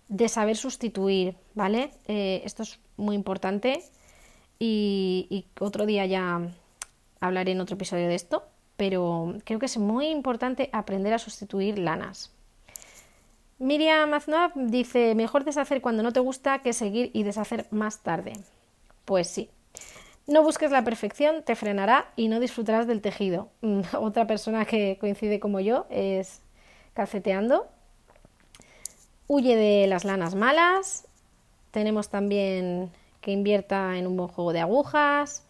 de 0.08 0.28
saber 0.28 0.56
sustituir, 0.56 1.36
¿vale? 1.54 1.90
Eh, 2.06 2.42
esto 2.44 2.62
es 2.62 2.78
muy 2.96 3.14
importante 3.14 3.82
y 4.58 5.46
otro 5.60 5.86
día 5.86 6.04
ya, 6.06 6.50
hablaré 7.20 7.52
en 7.52 7.60
otro 7.60 7.76
episodio 7.76 8.08
de 8.08 8.14
esto, 8.14 8.44
pero 8.76 9.34
creo 9.44 9.58
que 9.58 9.66
es 9.66 9.78
muy 9.78 10.08
importante 10.08 10.70
aprender 10.72 11.12
a 11.12 11.18
sustituir 11.18 11.78
lanas. 11.78 12.32
Miriam 13.58 14.14
Aznab 14.14 14.52
dice, 14.54 15.16
mejor 15.16 15.44
deshacer 15.44 15.80
cuando 15.80 16.04
no 16.04 16.12
te 16.12 16.20
gusta 16.20 16.60
que 16.60 16.72
seguir 16.72 17.10
y 17.12 17.24
deshacer 17.24 17.66
más 17.70 18.02
tarde. 18.02 18.34
Pues 19.04 19.28
sí. 19.28 19.50
No 20.28 20.42
busques 20.42 20.70
la 20.70 20.84
perfección, 20.84 21.42
te 21.42 21.56
frenará 21.56 22.12
y 22.14 22.28
no 22.28 22.38
disfrutarás 22.38 22.86
del 22.86 23.00
tejido. 23.00 23.48
Otra 23.98 24.26
persona 24.26 24.64
que 24.64 24.96
coincide 25.00 25.40
como 25.40 25.58
yo 25.58 25.86
es 25.90 26.42
calceteando. 26.94 27.66
Huye 29.28 29.56
de 29.56 29.86
las 29.86 30.04
lanas 30.04 30.34
malas. 30.34 31.06
Tenemos 31.70 32.08
también 32.08 32.90
que 33.20 33.30
invierta 33.30 33.98
en 33.98 34.06
un 34.06 34.16
buen 34.16 34.28
juego 34.28 34.54
de 34.54 34.60
agujas 34.60 35.44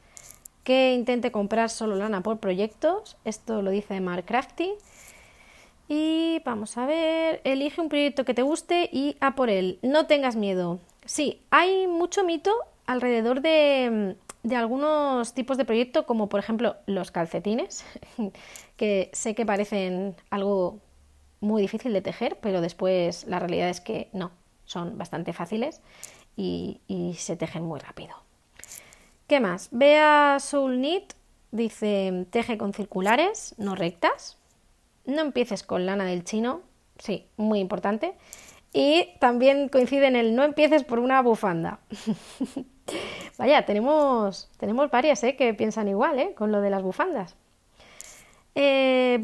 que 0.65 0.93
intente 0.93 1.31
comprar 1.31 1.71
solo 1.71 1.95
lana 1.95 2.21
por 2.21 2.39
proyectos. 2.39 3.17
Esto 3.25 3.63
lo 3.63 3.71
dice 3.71 4.01
Mark 4.01 4.27
Crafty. 4.27 4.73
Y 5.89 6.43
vamos 6.45 6.77
a 6.77 6.87
ver, 6.87 7.41
elige 7.45 7.81
un 7.81 7.89
proyecto 7.89 8.25
que 8.25 8.35
te 8.35 8.43
guste 8.43 8.91
y 8.93 9.17
a 9.21 9.35
por 9.35 9.49
él. 9.49 9.79
No 9.81 10.07
tengas 10.07 10.35
miedo. 10.35 10.81
Sí, 11.07 11.41
hay 11.51 11.87
mucho 11.87 12.25
mito 12.25 12.53
alrededor 12.85 13.41
de, 13.41 14.17
de 14.43 14.57
algunos 14.57 15.33
tipos 15.35 15.57
de 15.57 15.65
proyecto, 15.65 16.05
como 16.05 16.29
por 16.29 16.41
ejemplo 16.41 16.77
los 16.87 17.13
calcetines, 17.13 17.85
que 18.77 19.09
sé 19.13 19.35
que 19.35 19.47
parecen 19.47 20.17
algo 20.31 20.81
muy 21.41 21.63
difícil 21.63 21.93
de 21.93 22.03
tejer, 22.03 22.39
pero 22.41 22.61
después 22.61 23.27
la 23.27 23.39
realidad 23.39 23.69
es 23.69 23.81
que 23.81 24.09
no, 24.13 24.31
son 24.65 24.99
bastante 24.99 25.33
fáciles 25.33 25.81
y, 26.37 26.81
se 27.19 27.37
tejen 27.37 27.65
muy 27.65 27.81
rápido. 27.81 28.15
¿Qué 29.27 29.41
más? 29.41 29.69
Vea 29.73 30.39
Soul 30.41 30.77
Knit 30.77 31.15
dice 31.51 32.27
teje 32.31 32.59
con 32.59 32.73
circulares, 32.73 33.55
no 33.59 33.75
rectas. 33.75 34.37
No 35.05 35.23
empieces 35.23 35.63
con 35.63 35.87
lana 35.87 36.05
del 36.05 36.23
chino, 36.23 36.61
sí, 36.99 37.27
muy 37.37 37.61
importante. 37.61 38.15
Y 38.73 39.09
también 39.19 39.69
coincide 39.69 40.07
en 40.07 40.17
el 40.17 40.37
no 40.37 40.45
empieces 40.45 40.85
por 40.85 40.99
una 40.99 41.23
bufanda. 41.23 41.81
Vaya, 43.39 43.65
tenemos, 43.65 44.51
tenemos 44.59 44.91
varias 44.91 45.23
¿eh? 45.25 45.37
que 45.37 45.55
piensan 45.55 45.89
igual 45.89 46.19
¿eh? 46.19 46.35
con 46.35 46.53
lo 46.53 46.61
de 46.61 46.71
las 46.71 46.83
bufandas. 46.83 47.37
Eh, 48.55 49.19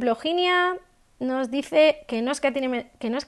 nos 1.24 1.50
dice 1.50 2.04
que 2.06 2.22
no, 2.22 2.32
escatimen, 2.32 2.90
que 2.98 3.10
no 3.10 3.18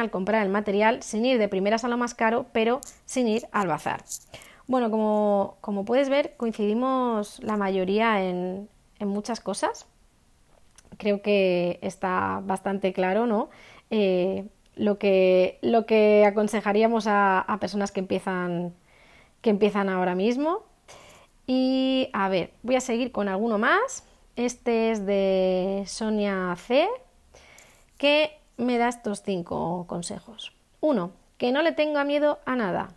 al 0.00 0.10
comprar 0.10 0.44
el 0.44 0.50
material 0.50 1.02
sin 1.02 1.24
ir 1.24 1.38
de 1.38 1.48
primeras 1.48 1.84
a 1.84 1.88
lo 1.88 1.96
más 1.96 2.14
caro, 2.14 2.46
pero 2.52 2.80
sin 3.04 3.28
ir 3.28 3.46
al 3.52 3.68
bazar. 3.68 4.04
Bueno, 4.66 4.90
como, 5.60 5.84
puedes 5.84 6.08
ver, 6.08 6.34
coincidimos 6.36 7.42
la 7.42 7.56
mayoría 7.56 8.22
en, 8.22 8.68
muchas 9.00 9.40
cosas. 9.40 9.86
Creo 10.96 11.20
que 11.20 11.78
está 11.82 12.40
bastante 12.42 12.94
claro, 12.94 13.26
¿no? 13.26 13.50
Eh, 13.90 14.46
lo, 14.76 14.98
que, 14.98 15.58
lo 15.60 15.84
que 15.84 16.24
aconsejaríamos 16.24 17.06
a, 17.06 17.58
personas 17.60 17.92
que 17.92 18.00
empiezan, 18.00 18.74
que 19.42 19.50
empiezan 19.50 19.90
ahora 19.90 20.14
mismo. 20.14 20.62
Y 21.46 22.08
a 22.14 22.30
ver, 22.30 22.52
voy 22.62 22.76
a 22.76 22.80
seguir 22.80 23.12
con 23.12 23.28
alguno 23.28 23.58
más. 23.58 24.06
Este 24.36 24.90
es 24.90 25.04
de 25.04 25.84
Sonia 25.86 26.56
C, 26.56 26.88
que 28.04 28.38
me 28.58 28.76
da 28.76 28.88
estos 28.88 29.22
cinco 29.22 29.86
consejos. 29.86 30.52
Uno, 30.82 31.12
que 31.38 31.52
no 31.52 31.62
le 31.62 31.72
tenga 31.72 32.04
miedo 32.04 32.38
a 32.44 32.54
nada. 32.54 32.90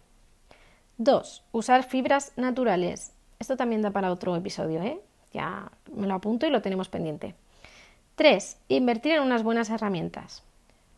2. 0.98 1.46
Usar 1.54 1.84
fibras 1.84 2.34
naturales. 2.36 3.14
Esto 3.40 3.56
también 3.56 3.82
da 3.82 3.92
para 3.92 4.12
otro 4.12 4.36
episodio, 4.36 4.82
¿eh? 4.82 5.00
Ya 5.32 5.72
me 5.94 6.08
lo 6.08 6.16
apunto 6.16 6.46
y 6.46 6.50
lo 6.50 6.62
tenemos 6.62 6.90
pendiente. 6.90 7.36
3. 8.16 8.60
Invertir 8.68 9.14
en 9.14 9.22
unas 9.22 9.44
buenas 9.44 9.70
herramientas. 9.70 10.44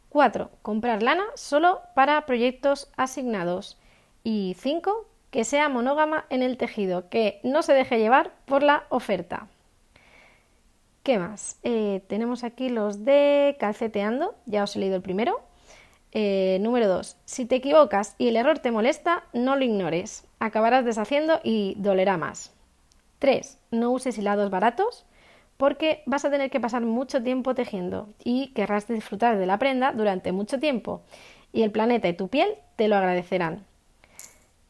4. 0.09 0.49
Comprar 0.63 1.03
lana 1.03 1.25
solo 1.35 1.81
para 1.93 2.25
proyectos 2.25 2.89
asignados. 2.97 3.77
Y 4.23 4.55
5. 4.57 5.05
Que 5.29 5.43
sea 5.43 5.69
monógama 5.69 6.25
en 6.31 6.41
el 6.41 6.57
tejido, 6.57 7.09
que 7.09 7.39
no 7.43 7.61
se 7.61 7.75
deje 7.75 7.99
llevar 7.99 8.31
por 8.45 8.63
la 8.63 8.85
oferta. 8.89 9.49
¿Qué 11.09 11.17
más? 11.17 11.57
Eh, 11.63 12.03
tenemos 12.07 12.43
aquí 12.43 12.69
los 12.69 13.03
de 13.03 13.57
calceteando, 13.59 14.35
ya 14.45 14.63
os 14.63 14.75
he 14.75 14.79
leído 14.79 14.95
el 14.95 15.01
primero. 15.01 15.41
Eh, 16.11 16.59
número 16.61 16.87
2. 16.87 17.17
Si 17.25 17.45
te 17.45 17.55
equivocas 17.55 18.13
y 18.19 18.27
el 18.27 18.35
error 18.35 18.59
te 18.59 18.69
molesta, 18.69 19.23
no 19.33 19.55
lo 19.55 19.65
ignores. 19.65 20.27
Acabarás 20.37 20.85
deshaciendo 20.85 21.39
y 21.43 21.73
dolerá 21.79 22.17
más. 22.17 22.53
3. 23.17 23.57
No 23.71 23.89
uses 23.89 24.19
hilados 24.19 24.51
baratos 24.51 25.07
porque 25.57 26.03
vas 26.05 26.25
a 26.25 26.29
tener 26.29 26.51
que 26.51 26.59
pasar 26.59 26.83
mucho 26.83 27.23
tiempo 27.23 27.55
tejiendo 27.55 28.09
y 28.23 28.49
querrás 28.53 28.87
disfrutar 28.87 29.39
de 29.39 29.47
la 29.47 29.57
prenda 29.57 29.93
durante 29.93 30.31
mucho 30.31 30.59
tiempo 30.59 31.01
y 31.51 31.63
el 31.63 31.71
planeta 31.71 32.07
y 32.07 32.13
tu 32.13 32.27
piel 32.27 32.49
te 32.75 32.87
lo 32.87 32.95
agradecerán. 32.95 33.65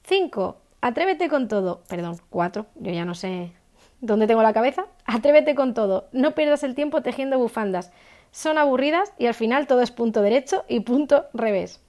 5. 0.03 0.55
Atrévete 0.79 1.27
con 1.27 1.49
todo. 1.49 1.83
Perdón, 1.89 2.15
4. 2.29 2.65
Yo 2.75 2.93
ya 2.93 3.03
no 3.03 3.13
sé 3.13 3.51
dónde 3.99 4.27
tengo 4.27 4.41
la 4.41 4.53
cabeza. 4.53 4.85
Atrévete 5.12 5.55
con 5.55 5.74
todo, 5.74 6.07
no 6.12 6.36
pierdas 6.36 6.62
el 6.64 6.76
tiempo 6.76 7.01
tejiendo 7.01 7.39
bufandas. 7.39 7.91
Son 8.30 8.60
aburridas 8.60 9.12
y 9.18 9.26
al 9.26 9.34
final 9.34 9.66
todo 9.66 9.82
es 9.82 9.89
punto 9.89 10.22
derecho 10.22 10.66
y 10.68 10.82
punto 10.82 11.26
revés. 11.34 11.82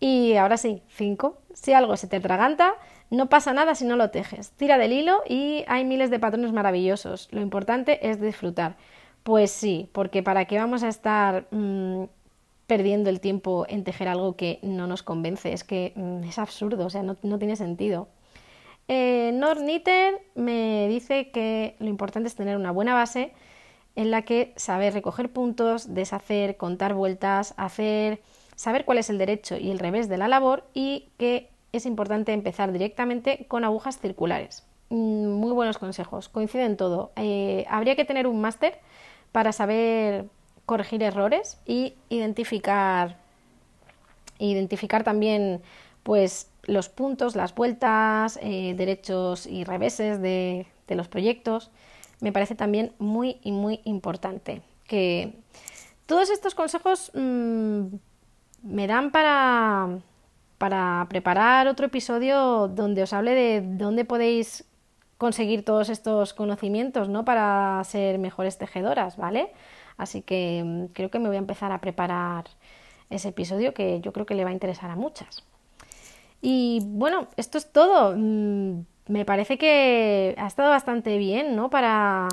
Y 0.00 0.34
ahora 0.34 0.56
sí, 0.56 0.82
5. 0.88 1.38
Si 1.54 1.72
algo 1.72 1.96
se 1.96 2.08
te 2.08 2.16
atraganta, 2.16 2.74
no 3.10 3.28
pasa 3.28 3.52
nada 3.52 3.76
si 3.76 3.84
no 3.84 3.94
lo 3.94 4.10
tejes. 4.10 4.50
Tira 4.50 4.76
del 4.76 4.92
hilo 4.92 5.22
y 5.28 5.64
hay 5.68 5.84
miles 5.84 6.10
de 6.10 6.18
patrones 6.18 6.52
maravillosos. 6.52 7.28
Lo 7.30 7.42
importante 7.42 8.10
es 8.10 8.20
disfrutar. 8.20 8.74
Pues 9.22 9.52
sí, 9.52 9.88
porque 9.92 10.24
¿para 10.24 10.46
qué 10.46 10.58
vamos 10.58 10.82
a 10.82 10.88
estar 10.88 11.46
mm, 11.52 12.06
perdiendo 12.66 13.08
el 13.08 13.20
tiempo 13.20 13.66
en 13.68 13.84
tejer 13.84 14.08
algo 14.08 14.34
que 14.34 14.58
no 14.62 14.88
nos 14.88 15.04
convence? 15.04 15.52
Es 15.52 15.62
que 15.62 15.92
mm, 15.94 16.24
es 16.24 16.40
absurdo, 16.40 16.86
o 16.86 16.90
sea, 16.90 17.04
no, 17.04 17.38
tiene 17.38 17.54
sentido. 17.54 18.08
Eh, 18.88 19.30
Nordniter 19.34 20.20
me 20.34 20.88
dice 20.88 21.30
que 21.30 21.76
lo 21.78 21.88
importante 21.88 22.28
es 22.28 22.34
tener 22.34 22.56
una 22.56 22.70
buena 22.70 22.94
base 22.94 23.32
en 23.94 24.10
la 24.10 24.22
que 24.22 24.52
saber 24.56 24.94
recoger 24.94 25.30
puntos, 25.30 25.94
deshacer, 25.94 26.56
contar 26.56 26.94
vueltas, 26.94 27.54
hacer 27.56 28.20
saber 28.56 28.84
cuál 28.84 28.98
es 28.98 29.10
el 29.10 29.18
derecho 29.18 29.56
y 29.56 29.70
el 29.70 29.78
revés 29.78 30.08
de 30.08 30.18
la 30.18 30.28
labor 30.28 30.64
y 30.74 31.08
que 31.18 31.50
es 31.72 31.86
importante 31.86 32.32
empezar 32.32 32.72
directamente 32.72 33.46
con 33.48 33.64
agujas 33.64 33.98
circulares. 33.98 34.64
Mm, 34.90 35.28
muy 35.28 35.52
buenos 35.52 35.78
consejos, 35.78 36.28
coinciden 36.28 36.76
todo. 36.76 37.12
Eh, 37.16 37.64
habría 37.68 37.96
que 37.96 38.04
tener 38.04 38.26
un 38.26 38.40
máster 38.40 38.78
para 39.32 39.52
saber 39.52 40.26
corregir 40.66 41.02
errores 41.02 41.58
y 41.66 41.94
identificar, 42.10 43.16
identificar 44.38 45.02
también 45.02 45.62
pues, 46.02 46.51
los 46.64 46.88
puntos, 46.88 47.36
las 47.36 47.54
vueltas, 47.54 48.38
eh, 48.42 48.74
derechos 48.76 49.46
y 49.46 49.64
reveses 49.64 50.20
de, 50.20 50.66
los 50.88 51.08
proyectos. 51.08 51.70
Me 52.20 52.32
parece 52.32 52.54
también 52.54 52.92
muy 52.98 53.38
y 53.42 53.50
muy 53.50 53.80
importante 53.84 54.60
que 54.86 55.38
todos 56.04 56.28
estos 56.28 56.54
consejos 56.54 57.10
mm, 57.14 57.84
me 58.62 58.86
dan 58.86 59.10
para, 59.10 60.00
para 60.58 61.06
preparar 61.08 61.66
otro 61.66 61.86
episodio 61.86 62.68
donde 62.68 63.02
os 63.02 63.14
hable 63.14 63.34
de 63.34 63.62
dónde 63.62 64.04
podéis 64.04 64.66
conseguir 65.16 65.64
todos 65.64 65.88
estos 65.88 66.34
conocimientos, 66.34 67.08
¿no? 67.08 67.24
Para 67.24 67.82
ser 67.84 68.18
mejores 68.18 68.58
tejedoras, 68.58 69.16
¿vale? 69.16 69.52
Así 69.96 70.20
que 70.20 70.62
mm, 70.64 70.86
creo 70.92 71.10
que 71.10 71.18
me 71.18 71.28
voy 71.28 71.36
a 71.36 71.38
empezar 71.38 71.72
a 71.72 71.80
preparar 71.80 72.44
ese 73.08 73.28
episodio 73.28 73.72
que 73.72 74.00
yo 74.00 74.12
creo 74.12 74.26
que 74.26 74.34
le 74.34 74.44
va 74.44 74.50
a 74.50 74.52
interesar 74.52 74.90
a 74.90 74.96
muchas. 74.96 75.44
Y 76.42 76.80
bueno, 76.84 77.28
esto 77.36 77.56
es 77.56 77.72
todo. 77.72 78.14
Mm, 78.16 78.84
me 79.08 79.24
parece 79.24 79.56
que 79.58 80.34
ha 80.36 80.46
estado 80.46 80.70
bastante 80.70 81.16
bien, 81.16 81.56
¿no? 81.56 81.70
Para, 81.70 82.28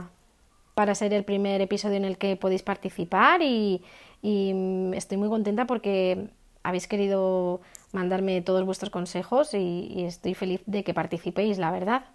para 0.73 0.95
ser 0.95 1.13
el 1.13 1.23
primer 1.23 1.61
episodio 1.61 1.97
en 1.97 2.05
el 2.05 2.17
que 2.17 2.35
podéis 2.35 2.63
participar 2.63 3.41
y, 3.41 3.83
mm, 4.23 4.93
estoy 4.95 5.17
muy 5.17 5.29
contenta 5.29 5.65
porque 5.65 6.29
habéis 6.63 6.87
querido 6.87 7.61
mandarme 7.93 8.41
todos 8.41 8.65
vuestros 8.65 8.89
consejos 8.89 9.53
y, 9.53 10.05
estoy 10.05 10.33
feliz 10.33 10.61
de 10.65 10.83
que 10.83 10.93
participéis, 10.93 11.57
la 11.59 11.71
verdad. 11.71 12.05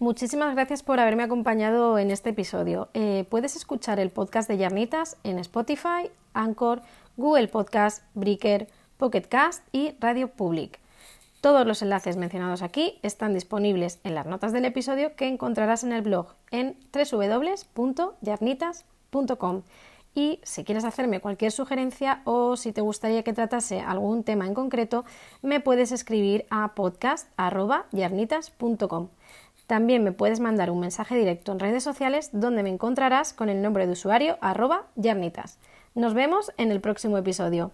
Muchísimas 0.00 0.54
gracias 0.54 0.82
por 0.82 0.98
haberme 0.98 1.22
acompañado 1.24 1.98
en 1.98 2.10
este 2.10 2.30
episodio. 2.30 2.88
Eh, 2.94 3.26
puedes 3.28 3.54
escuchar 3.54 4.00
el 4.00 4.08
podcast 4.08 4.48
de 4.48 4.56
Yarnitas 4.56 5.18
en 5.24 5.38
Spotify, 5.38 6.10
Anchor, 6.32 6.80
Google 7.18 7.48
Podcast, 7.48 8.02
Breaker, 8.14 8.66
Pocket 8.96 9.28
Cast 9.28 9.62
y 9.72 9.94
Radio 10.00 10.28
Public. 10.28 10.80
Todos 11.42 11.66
los 11.66 11.82
enlaces 11.82 12.16
mencionados 12.16 12.62
aquí 12.62 12.98
están 13.02 13.34
disponibles 13.34 13.98
en 14.02 14.14
las 14.14 14.24
notas 14.24 14.54
del 14.54 14.64
episodio 14.64 15.14
que 15.16 15.28
encontrarás 15.28 15.84
en 15.84 15.92
el 15.92 16.00
blog 16.00 16.28
en 16.50 16.78
www.yarnitas.com. 16.94 19.62
Y 20.14 20.40
si 20.42 20.64
quieres 20.64 20.84
hacerme 20.84 21.20
cualquier 21.20 21.52
sugerencia 21.52 22.22
o 22.24 22.56
si 22.56 22.72
te 22.72 22.80
gustaría 22.80 23.22
que 23.22 23.34
tratase 23.34 23.80
algún 23.80 24.24
tema 24.24 24.46
en 24.46 24.54
concreto, 24.54 25.04
me 25.42 25.60
puedes 25.60 25.92
escribir 25.92 26.46
a 26.48 26.74
podcast.yarnitas.com. 26.74 29.08
También 29.70 30.02
me 30.02 30.10
puedes 30.10 30.40
mandar 30.40 30.72
un 30.72 30.80
mensaje 30.80 31.16
directo 31.16 31.52
en 31.52 31.60
redes 31.60 31.84
sociales 31.84 32.30
donde 32.32 32.64
me 32.64 32.70
encontrarás 32.70 33.32
con 33.32 33.48
el 33.48 33.62
nombre 33.62 33.86
de 33.86 33.92
usuario 33.92 34.36
arroba 34.40 34.86
yarnitas. 34.96 35.60
Nos 35.94 36.12
vemos 36.12 36.50
en 36.56 36.72
el 36.72 36.80
próximo 36.80 37.16
episodio. 37.18 37.70